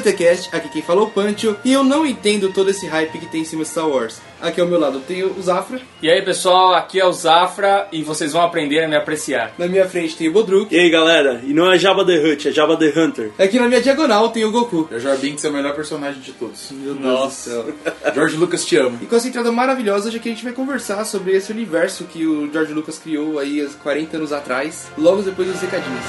[0.00, 0.48] DTCast.
[0.52, 1.56] Aqui quem falou é o Pancho.
[1.64, 4.20] E eu não entendo todo esse hype que tem em cima de Star Wars.
[4.40, 5.80] Aqui ao meu lado tem o Zafra.
[6.00, 9.52] E aí pessoal, aqui é o Zafra e vocês vão aprender a me apreciar.
[9.58, 10.72] Na minha frente tem o Bodruk.
[10.72, 13.32] E aí galera, e não é Jabba the Hutt, é Jabba the Hunter.
[13.38, 14.88] Aqui na minha diagonal tem o Goku.
[14.90, 16.70] O Jar Binks é o melhor personagem de todos.
[16.70, 17.50] Meu Deus Nossa.
[17.50, 17.74] do céu.
[18.14, 18.98] George Lucas te amo.
[19.02, 22.26] E com essa entrada maravilhosa, hoje aqui a gente vai conversar sobre esse universo que
[22.26, 26.04] o George Lucas criou aí há 40 anos atrás, logo depois dos recadinhos.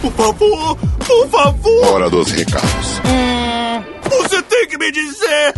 [0.00, 3.00] Por favor, por favor, Hora dos recados.
[4.08, 5.54] você tem que me dizer.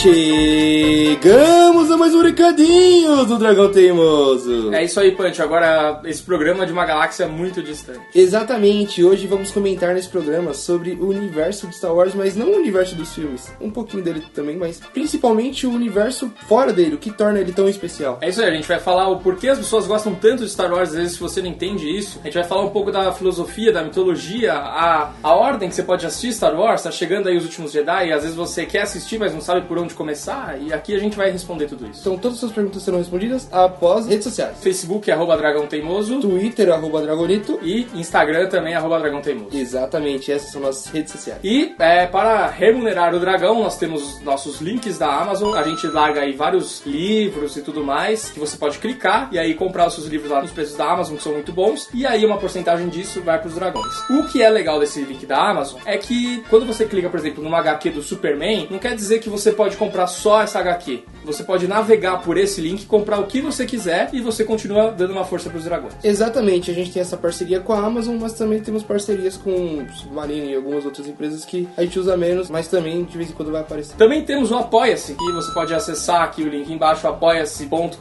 [0.00, 4.72] Chegamos a mais um recadinho do Dragão Teimoso.
[4.72, 5.42] É isso aí, Punch.
[5.42, 7.98] Agora, esse programa de uma galáxia muito distante.
[8.14, 12.56] Exatamente, hoje vamos comentar nesse programa sobre o universo de Star Wars, mas não o
[12.58, 17.10] universo dos filmes, um pouquinho dele também, mas principalmente o universo fora dele, o que
[17.10, 18.18] torna ele tão especial.
[18.20, 20.72] É isso aí, a gente vai falar o porquê as pessoas gostam tanto de Star
[20.72, 22.20] Wars, às vezes se você não entende isso.
[22.20, 25.82] A gente vai falar um pouco da filosofia, da mitologia, a, a ordem que você
[25.82, 28.82] pode assistir Star Wars, tá chegando aí os últimos Jedi, e às vezes você quer
[28.82, 32.00] assistir, mas não sabe por onde começar, e aqui a gente vai responder tudo isso.
[32.00, 34.56] Então todas as suas perguntas serão respondidas após redes sociais.
[34.60, 37.58] Facebook, arroba Dragão Teimoso, Twitter, arroba Dragonito.
[37.62, 39.56] e Instagram também, arroba Dragão Teimoso.
[39.56, 41.40] Exatamente, essas são nossas redes sociais.
[41.42, 45.54] E é, para remunerar o dragão, nós temos nossos links da Amazon.
[45.54, 49.54] A gente larga aí vários livros e tudo mais que você pode clicar e aí
[49.54, 51.88] comprar os seus livros lá nos preços da Amazon, que são muito bons.
[51.94, 54.10] E aí uma porcentagem disso vai para os dragões.
[54.10, 57.42] O que é legal desse link da Amazon é que quando você clica, por exemplo,
[57.42, 61.04] numa HQ do Superman, não quer dizer que você pode comprar só essa HQ.
[61.28, 65.12] Você pode navegar por esse link, comprar o que você quiser e você continua dando
[65.12, 65.92] uma força para os dragões.
[66.02, 70.48] Exatamente, a gente tem essa parceria com a Amazon, mas também temos parcerias com Submarino
[70.48, 73.52] e algumas outras empresas que a gente usa menos, mas também de vez em quando
[73.52, 73.94] vai aparecer.
[73.96, 77.98] Também temos o Apoia-se, que você pode acessar aqui o link embaixo, apoia-se.com.br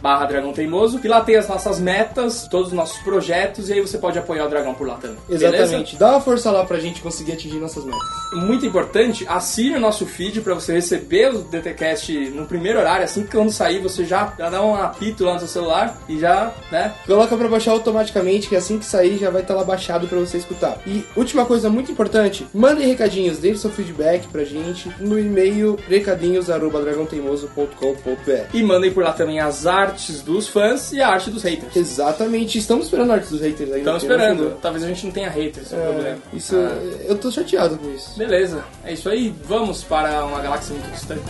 [0.00, 3.80] barra Dragão Teimoso, e lá tem as nossas metas, todos os nossos projetos, e aí
[3.82, 5.18] você pode apoiar o Dragão por lá também.
[5.28, 8.00] Exatamente, dá uma força lá pra gente conseguir atingir nossas metas.
[8.30, 8.46] Beleza?
[8.46, 13.22] Muito importante, assine o nosso feed para você receber o DTCast no primeiro horário, assim
[13.24, 16.52] que quando sair você já, já dá um apito lá no seu celular e já,
[16.70, 16.92] né?
[17.06, 20.38] Coloca pra baixar automaticamente, que assim que sair já vai estar lá baixado pra você
[20.38, 20.78] escutar.
[20.86, 28.44] E última coisa muito importante, mandem recadinhos, deem seu feedback pra gente no e-mail recadinhos@dragãoteimoso.com.br.
[28.52, 31.74] E mandem por lá também as artes dos fãs e a arte dos haters.
[31.76, 33.78] Exatamente, estamos esperando a arte dos haters ainda.
[33.78, 34.56] Estamos esperando.
[34.60, 36.18] Talvez a gente não tenha haters, é o problema.
[36.32, 36.78] isso, Ah.
[37.06, 38.16] eu tô chateado com isso.
[38.18, 39.34] Beleza, é isso aí.
[39.44, 41.22] Vamos para uma galáxia muito distante.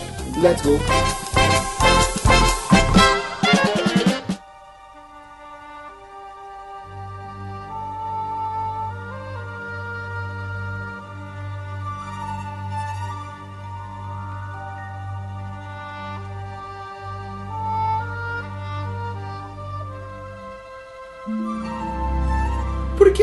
[0.42, 1.73] Let's go.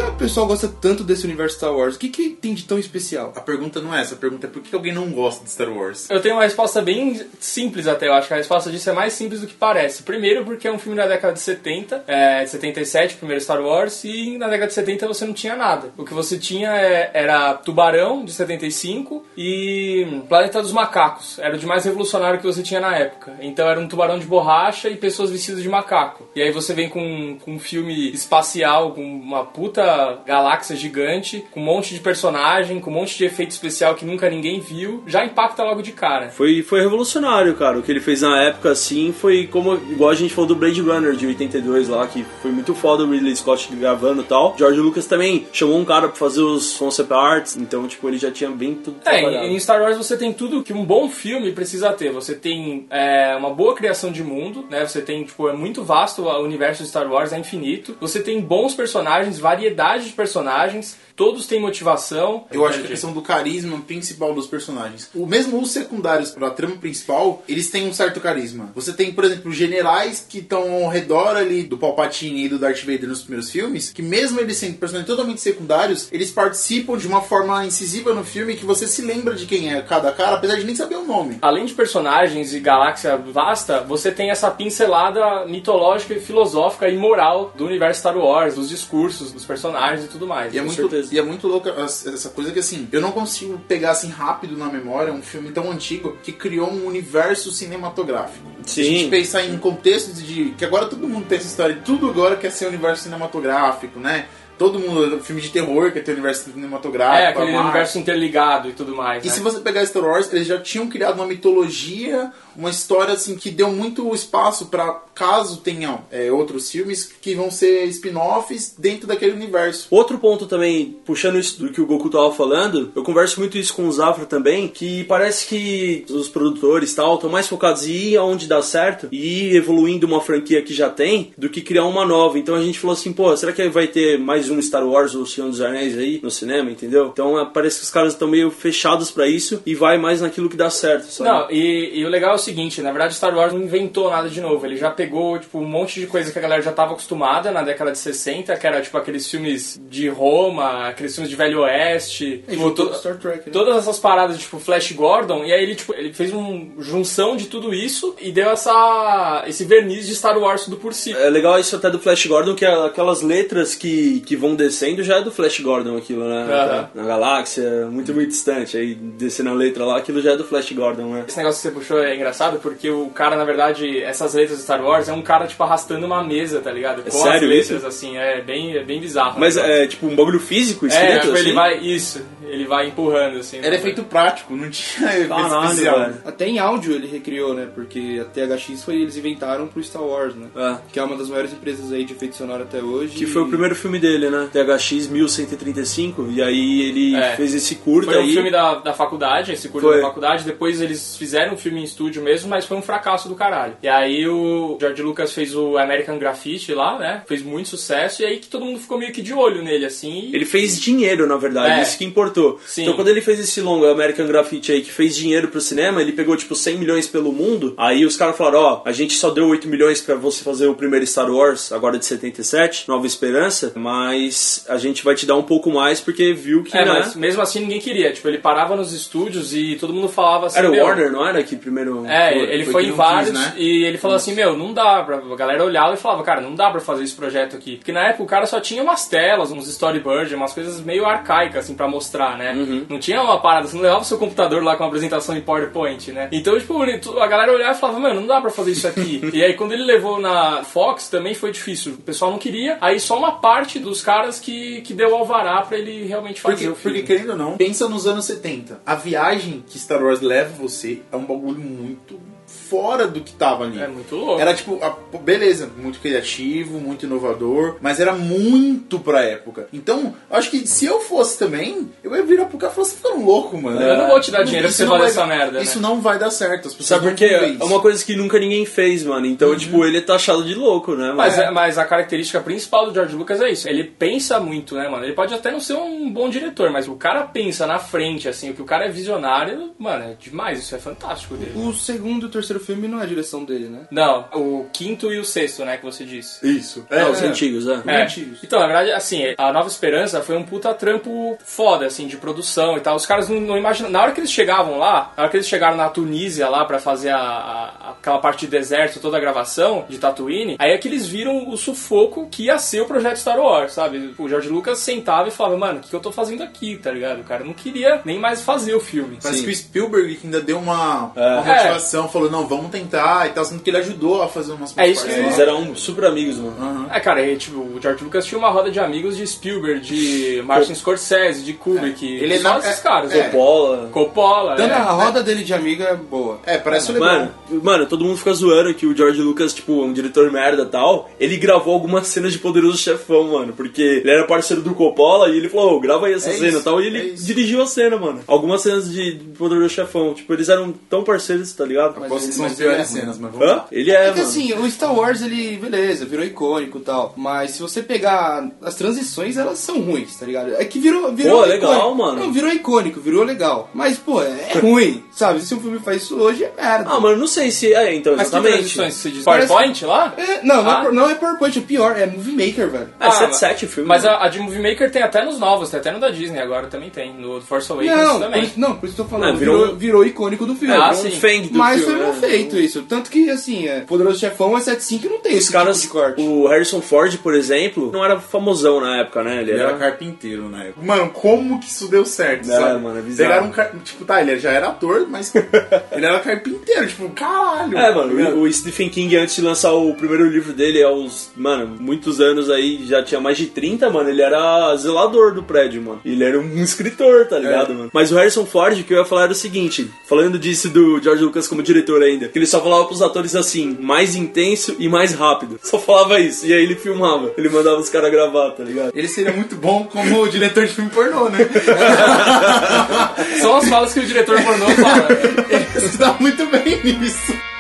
[0.02, 1.96] Que o pessoal gosta tanto desse universo Star Wars?
[1.96, 3.34] O que, que tem de tão especial?
[3.36, 5.70] A pergunta não é essa, a pergunta é por que alguém não gosta de Star
[5.70, 6.10] Wars?
[6.10, 9.14] Eu tenho uma resposta bem simples até, eu acho que a resposta disso é mais
[9.14, 10.04] simples do que parece.
[10.04, 13.62] Primeiro porque é um filme da década de 70, é, de 77, o primeiro Star
[13.62, 15.92] Wars, e na década de 70 você não tinha nada.
[15.98, 21.38] O que você tinha é- era Tubarão, de 75, e Planeta dos Macacos.
[21.40, 23.34] Era o de mais revolucionário que você tinha na época.
[23.42, 26.28] Então era um tubarão de borracha e pessoas vestidas de macaco.
[26.36, 29.91] E aí você vem com, com um filme espacial, com uma puta
[30.26, 34.30] galáxia gigante, com um monte de personagem, com um monte de efeito especial que nunca
[34.30, 36.30] ninguém viu, já impacta logo de cara.
[36.30, 37.80] Foi, foi revolucionário, cara.
[37.80, 39.76] O que ele fez na época, assim, foi como.
[39.76, 43.10] Igual a gente falou do Blade Runner de 82 lá, que foi muito foda o
[43.10, 44.56] Ridley Scott gravando e tal.
[44.58, 48.32] George Lucas também chamou um cara pra fazer os concept arts, então, tipo, ele já
[48.32, 51.92] tinha bem tudo É, em Star Wars você tem tudo que um bom filme precisa
[51.94, 52.12] ter.
[52.12, 54.86] Você tem é, uma boa criação de mundo, né?
[54.86, 57.96] Você tem, tipo, é muito vasto o universo de Star Wars, é infinito.
[58.00, 60.98] Você tem bons personagens, variedade de personagens.
[61.16, 62.46] todos têm motivação.
[62.52, 65.10] Eu acho que a questão do carisma principal dos personagens.
[65.14, 68.72] O mesmo os secundários pra trama principal, eles têm um certo carisma.
[68.76, 72.80] Você tem, por exemplo, generais que estão ao redor ali do Palpatine e do Darth
[72.80, 77.22] Vader nos primeiros filmes, que mesmo eles sendo personagens totalmente secundários, eles participam de uma
[77.22, 80.66] forma incisiva no filme que você se lembra de quem é cada cara, apesar de
[80.66, 81.38] nem saber o nome.
[81.42, 87.54] Além de personagens e galáxia vasta, você tem essa pincelada mitológica e filosófica e moral
[87.56, 90.54] do universo Star Wars, dos discursos dos personagens e tudo mais.
[90.54, 91.14] E é, Com muito, certeza.
[91.14, 94.68] e é muito louca essa coisa que assim, eu não consigo pegar assim rápido na
[94.68, 98.46] memória um filme tão antigo que criou um universo cinematográfico.
[98.66, 98.96] Se a Sim.
[98.96, 100.52] gente pensar em contextos de.
[100.58, 104.26] que agora todo mundo tem essa história, tudo agora quer ser universo cinematográfico, né?
[104.58, 107.18] Todo mundo, filme de terror quer ter universo cinematográfico.
[107.18, 109.26] É, aquele universo interligado e tudo mais.
[109.26, 109.34] E né?
[109.34, 113.50] se você pegar Star Wars, eles já tinham criado uma mitologia, uma história assim que
[113.50, 119.34] deu muito espaço pra caso tenham é, outros filmes que vão ser spin-offs dentro daquele
[119.34, 119.88] universo.
[119.92, 123.74] Outro ponto também, puxando isso do que o Goku tava falando, eu converso muito isso
[123.74, 127.92] com o Zafra também, que parece que os produtores e tal estão mais focados em
[127.92, 131.86] ir aonde dá certo e ir evoluindo uma franquia que já tem do que criar
[131.86, 132.40] uma nova.
[132.40, 135.26] Então a gente falou assim, pô, será que vai ter mais um Star Wars ou
[135.26, 137.10] Senhor dos Anéis aí no cinema, entendeu?
[137.14, 140.50] Então é, parece que os caras estão meio fechados pra isso e vai mais naquilo
[140.50, 141.30] que dá certo, sabe?
[141.30, 144.30] Não, e, e o legal é o seguinte, na verdade Star Wars não inventou nada
[144.30, 146.92] de novo, ele já pegou, tipo, um monte de coisa que a galera já tava
[146.92, 151.36] acostumada na década de 60, que era, tipo, aqueles filmes de Roma, aqueles filmes de
[151.36, 153.52] Velho Oeste, E tipo, juntou to- Star Trek, né?
[153.54, 157.46] todas essas paradas, tipo, Flash Gordon, e aí ele, tipo, ele fez uma junção de
[157.48, 161.14] tudo isso e deu essa, esse verniz de Star Wars tudo por si.
[161.14, 165.04] É legal isso até do Flash Gordon, que é aquelas letras que, que vão descendo
[165.04, 166.44] já é do Flash Gordon aquilo, né?
[166.52, 166.90] Aham.
[166.96, 168.78] Na galáxia, muito, muito distante.
[168.78, 171.26] Aí descendo a letra lá, aquilo já é do Flash Gordon, né?
[171.28, 174.64] Esse negócio que você puxou é engraçado porque o cara, na verdade, essas letras de
[174.64, 177.02] Star Wars é um cara, tipo, arrastando uma mesa, tá ligado?
[177.04, 177.88] Com as sério letras, isso?
[177.88, 179.40] assim, é bem, é bem bizarro.
[179.40, 179.84] Mas né?
[179.84, 181.42] é tipo um bagulho físico É, escrito tipo, assim?
[181.44, 181.78] ele vai.
[181.80, 183.58] Isso, ele vai empurrando, assim.
[183.60, 183.76] Era né?
[183.78, 186.10] efeito prático, não tinha efeito Caralho, especial.
[186.26, 187.68] Até em áudio ele recriou, né?
[187.74, 190.48] Porque a THX foi eles inventaram pro Star Wars, né?
[190.56, 190.78] É.
[190.92, 193.16] Que é uma das maiores empresas aí de efeito sonoro até hoje.
[193.16, 194.50] Que foi o primeiro filme dele, né?
[194.52, 196.28] THX 1135.
[196.32, 197.36] E aí ele É.
[197.36, 198.34] fez esse curta Foi um aí.
[198.34, 199.98] filme da, da faculdade, esse curso Foi.
[199.98, 200.44] da faculdade.
[200.44, 203.74] Depois eles fizeram um filme em estúdio mesmo, mas foi um fracasso do caralho.
[203.82, 207.24] E aí o George Lucas fez o American Graffiti lá, né?
[207.28, 208.22] Fez muito sucesso.
[208.22, 210.30] E aí que todo mundo ficou meio que de olho nele, assim.
[210.32, 211.84] e- Ele fez dinheiro, na verdade, É.
[211.84, 212.60] isso que importou.
[212.66, 212.84] Sim.
[212.84, 216.12] Então quando ele fez esse longa American Graffiti aí, que fez dinheiro pro cinema, ele
[216.12, 217.74] pegou tipo 100 milhões pelo mundo.
[217.78, 220.76] Aí os caras falaram, ó, a gente só deu 8 milhões pra você fazer o
[220.76, 225.44] primeiro Star Wars, agora de 77, Nova Esperança, mas a gente vai te dar um
[225.44, 226.92] pouco mais porque viu que, É, né?
[226.92, 228.12] mas mesmo assim ninguém queria.
[228.12, 230.60] Tipo, ele parava nos estúdios e todo mundo falava assim.
[230.60, 232.06] Era o "Meu, Warner, não era que primeiro...
[232.12, 232.42] É, foi?
[232.42, 233.54] ele foi em vários quis, né?
[233.58, 235.18] e ele falou assim, meu, não dá pra...
[235.18, 237.78] A galera olhava e falava, cara, não dá pra fazer esse projeto aqui.
[237.78, 241.66] Porque na época o cara só tinha umas telas, uns storyboards, umas coisas meio arcaicas,
[241.66, 242.54] assim, pra mostrar, né?
[242.54, 242.86] Uhum.
[242.90, 245.42] Não tinha uma parada, você não levava o seu computador lá com uma apresentação em
[245.42, 246.30] PowerPoint, né?
[246.32, 246.82] Então, tipo,
[247.20, 249.22] a galera olhava e falava, mano, não dá pra fazer isso aqui.
[249.34, 251.94] e aí quando ele levou na Fox, também foi difícil.
[251.94, 252.78] O pessoal não queria.
[252.82, 256.70] Aí só uma parte dos caras que, que deu alvará pra ele realmente fazer Porque,
[256.70, 257.00] o filme.
[257.00, 258.82] porque, querendo ou não, pensa nos anos 70.
[258.86, 262.31] A viagem que Star Wars leva você é um bagulho muito tudo
[262.72, 263.82] fora do que tava ali.
[263.82, 264.40] É muito louco.
[264.42, 269.68] Era tipo, a- beleza, muito criativo, muito inovador, mas era muito pra época.
[269.74, 272.88] Então, eu acho que se eu fosse também, eu ia virar pro cara e falar,
[272.88, 273.82] você tá ficando louco, mano.
[273.82, 275.88] Eu não vou te dar dinheiro pra você fazer essa merda, Isso né?
[275.88, 276.70] não vai dar certo.
[276.70, 277.30] As pessoas Sabe não por quê?
[277.38, 279.26] vão ver É uma coisa que nunca ninguém fez, mano.
[279.26, 281.12] Então, tipo, ele é taxado de louco, né?
[281.14, 281.50] Mas, mano?
[281.50, 283.68] é- mas a característica principal do George Lucas é isso.
[283.68, 285.04] Ele pensa muito, né, mano?
[285.04, 288.52] Ele pode até não ser um bom diretor, mas o cara pensa na frente, assim,
[288.52, 290.60] o que o cara é visionário, mano, é demais.
[290.60, 291.52] Isso é fantástico dele.
[291.56, 293.82] O segundo e o terceiro filme não é a direção dele, né?
[293.92, 296.46] Não, o quinto e o sexto, né, que você disse.
[296.48, 296.86] Isso.
[296.90, 297.82] É, É, os antigos, é.
[297.86, 298.04] É.
[298.04, 298.40] antigos.
[298.44, 302.78] Então, na verdade, assim, a Nova Esperança foi um puta trampo foda, assim, de produção
[302.78, 302.96] e tal.
[302.96, 303.90] Os caras não, não imaginam.
[303.90, 306.80] Na hora que eles chegavam lá, na hora que eles chegaram na Tunísia lá pra
[306.80, 310.88] fazer a, a- aquela parte de deserto, toda a gravação de Tatooine, aí é que
[310.88, 314.14] eles viram o sufoco que ia ser o projeto Star Wars, sabe?
[314.18, 316.92] O George Lucas sentava e falava, mano, o que, que eu tô fazendo aqui, tá
[316.92, 317.22] ligado?
[317.22, 319.18] O cara não queria nem mais fazer o filme.
[319.22, 319.46] Parece Sim.
[319.46, 321.28] que o Spielberg que ainda deu uma, É.
[321.34, 324.78] uma motivação, falou, não, vamos tentar e tal, sendo que ele ajudou a fazer umas
[324.78, 326.56] É isso que Eles eram super amigos, mano.
[326.60, 326.88] Aham.
[326.92, 330.42] É, cara, e, tipo, o George Lucas tinha uma roda de amigos de Spielberg, de
[330.46, 333.12] Martin Scorsese, de Kubrick, Ele é só esses é- caras.
[333.14, 333.18] é.
[333.24, 333.30] né?
[333.30, 333.90] Bola.
[333.92, 334.76] Coppola, Tanto é.
[334.76, 336.40] a roda dele de amigo é boa.
[336.46, 337.00] É, parece o.
[337.00, 337.32] Mano,
[337.64, 340.66] mano, todo mundo fica zoando que o George Lucas, tipo, é um diretor merda e
[340.68, 341.10] tal.
[341.20, 343.54] Ele gravou algumas cenas de Poderoso Chefão, mano.
[343.54, 346.58] Porque ele era parceiro do Coppola e ele falou, "Ô, grava aí essa É cena
[346.60, 346.82] e tal.
[346.82, 347.26] E é ele isso.
[347.26, 348.22] dirigiu a cena, mano.
[348.28, 350.14] Algumas cenas de Poderoso Chefão.
[350.14, 352.00] Tipo, eles eram tão parceiros, tá ligado?
[352.00, 352.10] Mas
[352.42, 353.64] são as mas ele piores é cenas, mas vamos Hã?
[353.72, 354.22] Ele é, É que mano.
[354.30, 357.14] assim, o Star Wars, ele, beleza, virou icônico e tal.
[357.18, 360.54] Mas se você pegar as transições, elas são ruins, tá ligado?
[360.56, 361.12] É que virou.
[361.14, 361.96] virou Pô, legal, icônico.
[361.98, 362.20] mano.
[362.20, 363.70] Não, virou icônico, virou legal.
[363.74, 365.42] Mas, pô, é ruim, sabe?
[365.42, 366.90] Se um filme faz isso hoje, é merda.
[366.90, 367.74] Ah, mano, não sei se.
[367.74, 368.58] É, então, Mas que exatamente.
[368.76, 369.24] transições você diz?
[369.24, 370.14] Parece- PowerPoint lá?
[370.18, 370.86] É, não, não, Ah.
[370.86, 372.90] é, não é PowerPoint, é pior, é Movie Maker, velho.
[373.00, 373.88] É, Ah, 7-7 o filme.
[373.88, 374.18] Mas mano.
[374.18, 376.68] a, a de Movie Maker tem até nos novos, tem até no da Disney agora
[376.68, 377.14] também tem.
[377.14, 378.44] No Force Awakens Não, por também.
[378.44, 379.32] isso, não, por isso que eu tô falando.
[379.34, 380.74] Não, virou- virou, virou icônico do filme.
[380.76, 381.12] Ah, um sim.
[381.12, 382.20] fang do Mas filme, foi uma né?
[382.28, 382.84] Feito isso.
[382.84, 385.94] Tanto que, assim, é, Poderoso Chefão é 75 e não tem Os esse caras, tipo
[385.96, 386.22] de corte.
[386.22, 389.42] o Harrison Ford, por exemplo, não era famosão na época, né?
[389.42, 389.70] Ele Ele era.
[389.70, 390.86] era carpinteiro na época.
[390.86, 392.82] Mano, como que isso deu certo, É, sabe?
[392.82, 393.30] mano, é bizarro.
[393.30, 393.72] Pegaram um car...
[393.84, 395.34] Tipo, tá, ele já era ator, mas
[395.92, 396.88] ele era carpinteiro.
[396.88, 397.78] Tipo, caralho.
[397.78, 401.76] É, mano, o o Stephen King, antes de lançar o primeiro livro dele, aos, mano,
[401.80, 406.02] muitos anos aí, já tinha mais de 30, mano, ele era zelador do prédio, mano.
[406.04, 407.90] Ele era um escritor, tá ligado, mano?
[407.94, 411.02] Mas o Harrison Ford, o que eu ia falar era o seguinte, falando disso do
[411.02, 414.88] George Lucas como diretor ainda, que ele só falava pros atores assim, mais intenso e
[414.88, 415.60] mais rápido.
[415.64, 417.34] Só falava isso, e aí ele filmava.
[417.38, 418.92] Ele mandava os caras gravar, tá ligado?
[418.96, 421.40] Ele seria muito bom como diretor de filme pornô, né?
[423.42, 425.08] São as falas que o diretor pornô fala.
[425.50, 427.51] Ele se dá muito bem nisso.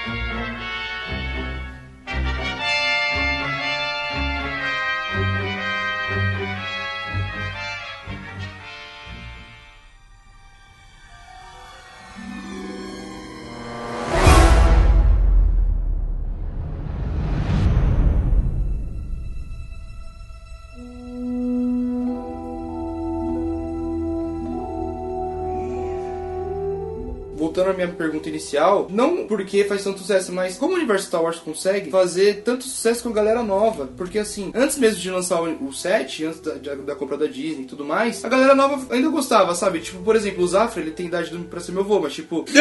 [27.85, 31.89] Minha pergunta inicial, não porque faz tanto sucesso, mas como o universo Star Wars consegue
[31.91, 33.89] fazer tanto sucesso com a galera nova?
[33.97, 37.25] Porque assim, antes mesmo de lançar o o 7, antes da, da, da compra da
[37.27, 39.79] Disney e tudo mais, a galera nova ainda gostava, sabe?
[39.79, 42.45] Tipo, por exemplo, o Zafra, ele tem idade do- pra ser meu avô, mas tipo,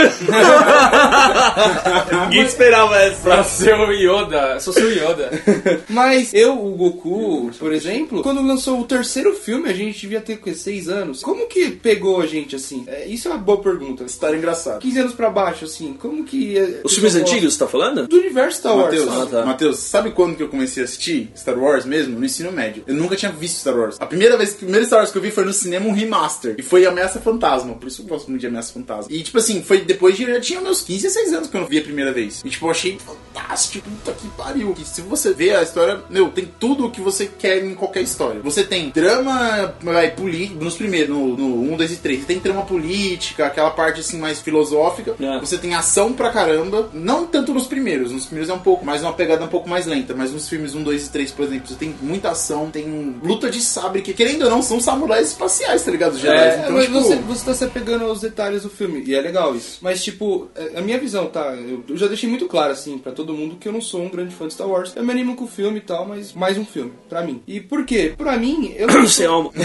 [2.25, 3.21] Ninguém esperava essa.
[3.23, 5.31] Pra ser o Yoda, sou seu Yoda.
[5.89, 10.35] Mas eu, o Goku, por exemplo, quando lançou o terceiro filme, a gente devia ter
[10.35, 10.55] o quê?
[10.55, 11.23] Seis anos.
[11.23, 12.85] Como que pegou a gente assim?
[12.87, 14.05] É, isso é uma boa pergunta.
[14.05, 14.79] História engraçada.
[14.79, 16.81] 15 anos pra baixo, assim, como que.
[16.85, 18.07] Os filmes antigos, você tá falando?
[18.07, 18.87] Do universo Star Wars.
[18.87, 19.23] Matheus, sabe?
[19.23, 19.47] Ah, tá.
[19.47, 22.19] Matheus, sabe quando que eu comecei a assistir Star Wars mesmo?
[22.19, 22.83] No ensino médio.
[22.87, 23.97] Eu nunca tinha visto Star Wars.
[24.01, 26.55] A primeira vez, o primeiro Star Wars que eu vi foi no cinema um remaster.
[26.59, 27.75] E foi Ameaça Fantasma.
[27.75, 29.13] Por isso eu gosto muito de Ameaça Fantasma.
[29.13, 30.25] E tipo assim, foi depois de.
[30.25, 32.43] Eu já tinha meus 15, 16 anos que eu vi a primeira vez.
[32.45, 33.89] E tipo, eu achei fantástico.
[33.89, 34.75] Puta que pariu.
[34.79, 38.03] E se você vê a história, meu, tem tudo o que você quer em qualquer
[38.03, 38.41] história.
[38.43, 42.21] Você tem drama, vai, político, nos primeiros, no, no 1, 2 e 3.
[42.21, 45.00] Você tem trama política, aquela parte assim mais filosófica.
[45.01, 45.39] É.
[45.41, 46.91] Você tem ação pra caramba.
[46.93, 48.13] Não tanto nos primeiros.
[48.13, 50.15] Nos primeiros é um pouco mais uma pegada um pouco mais lenta.
[50.15, 53.51] Mas nos filmes 1, 2 e 3, por exemplo, você tem muita ação, tem luta
[53.51, 56.15] de sabre, que querendo ou não, são samurais espaciais, tá ligado?
[56.15, 56.37] Os Jedi.
[56.37, 59.21] É, então, mas tipo, você, você tá se apegando aos detalhes do filme, e é
[59.21, 59.79] legal isso.
[59.81, 61.55] Mas, tipo, é, a minha visão, tá?
[61.55, 64.35] Eu, já deixei muito claro, assim, pra todo mundo que eu não sou um grande
[64.35, 64.93] fã de Star Wars.
[64.95, 67.43] Eu me animo com o filme e tal, mas mais um filme, pra mim.
[67.47, 68.15] E por quê?
[68.17, 69.51] Pra mim, eu não Sem alma.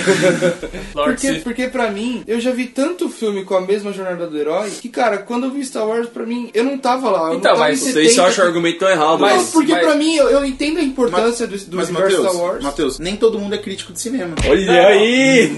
[0.93, 4.71] Porque, porque pra mim, eu já vi tanto filme com a mesma jornada do herói
[4.71, 7.19] que, cara, quando eu vi Star Wars, pra mim, eu não tava lá.
[7.31, 9.19] Eu Então, não tava mas Isso 70, acha o argumento tão errado.
[9.19, 12.17] Não, Mas- porque mas- pra mim, eu, eu entendo a importância do, do Mas, universo
[12.17, 12.63] Matheus, Star Wars.
[12.63, 14.35] Matheus, nem todo mundo é crítico de cinema.
[14.47, 14.87] Olha Não.
[14.87, 15.51] aí!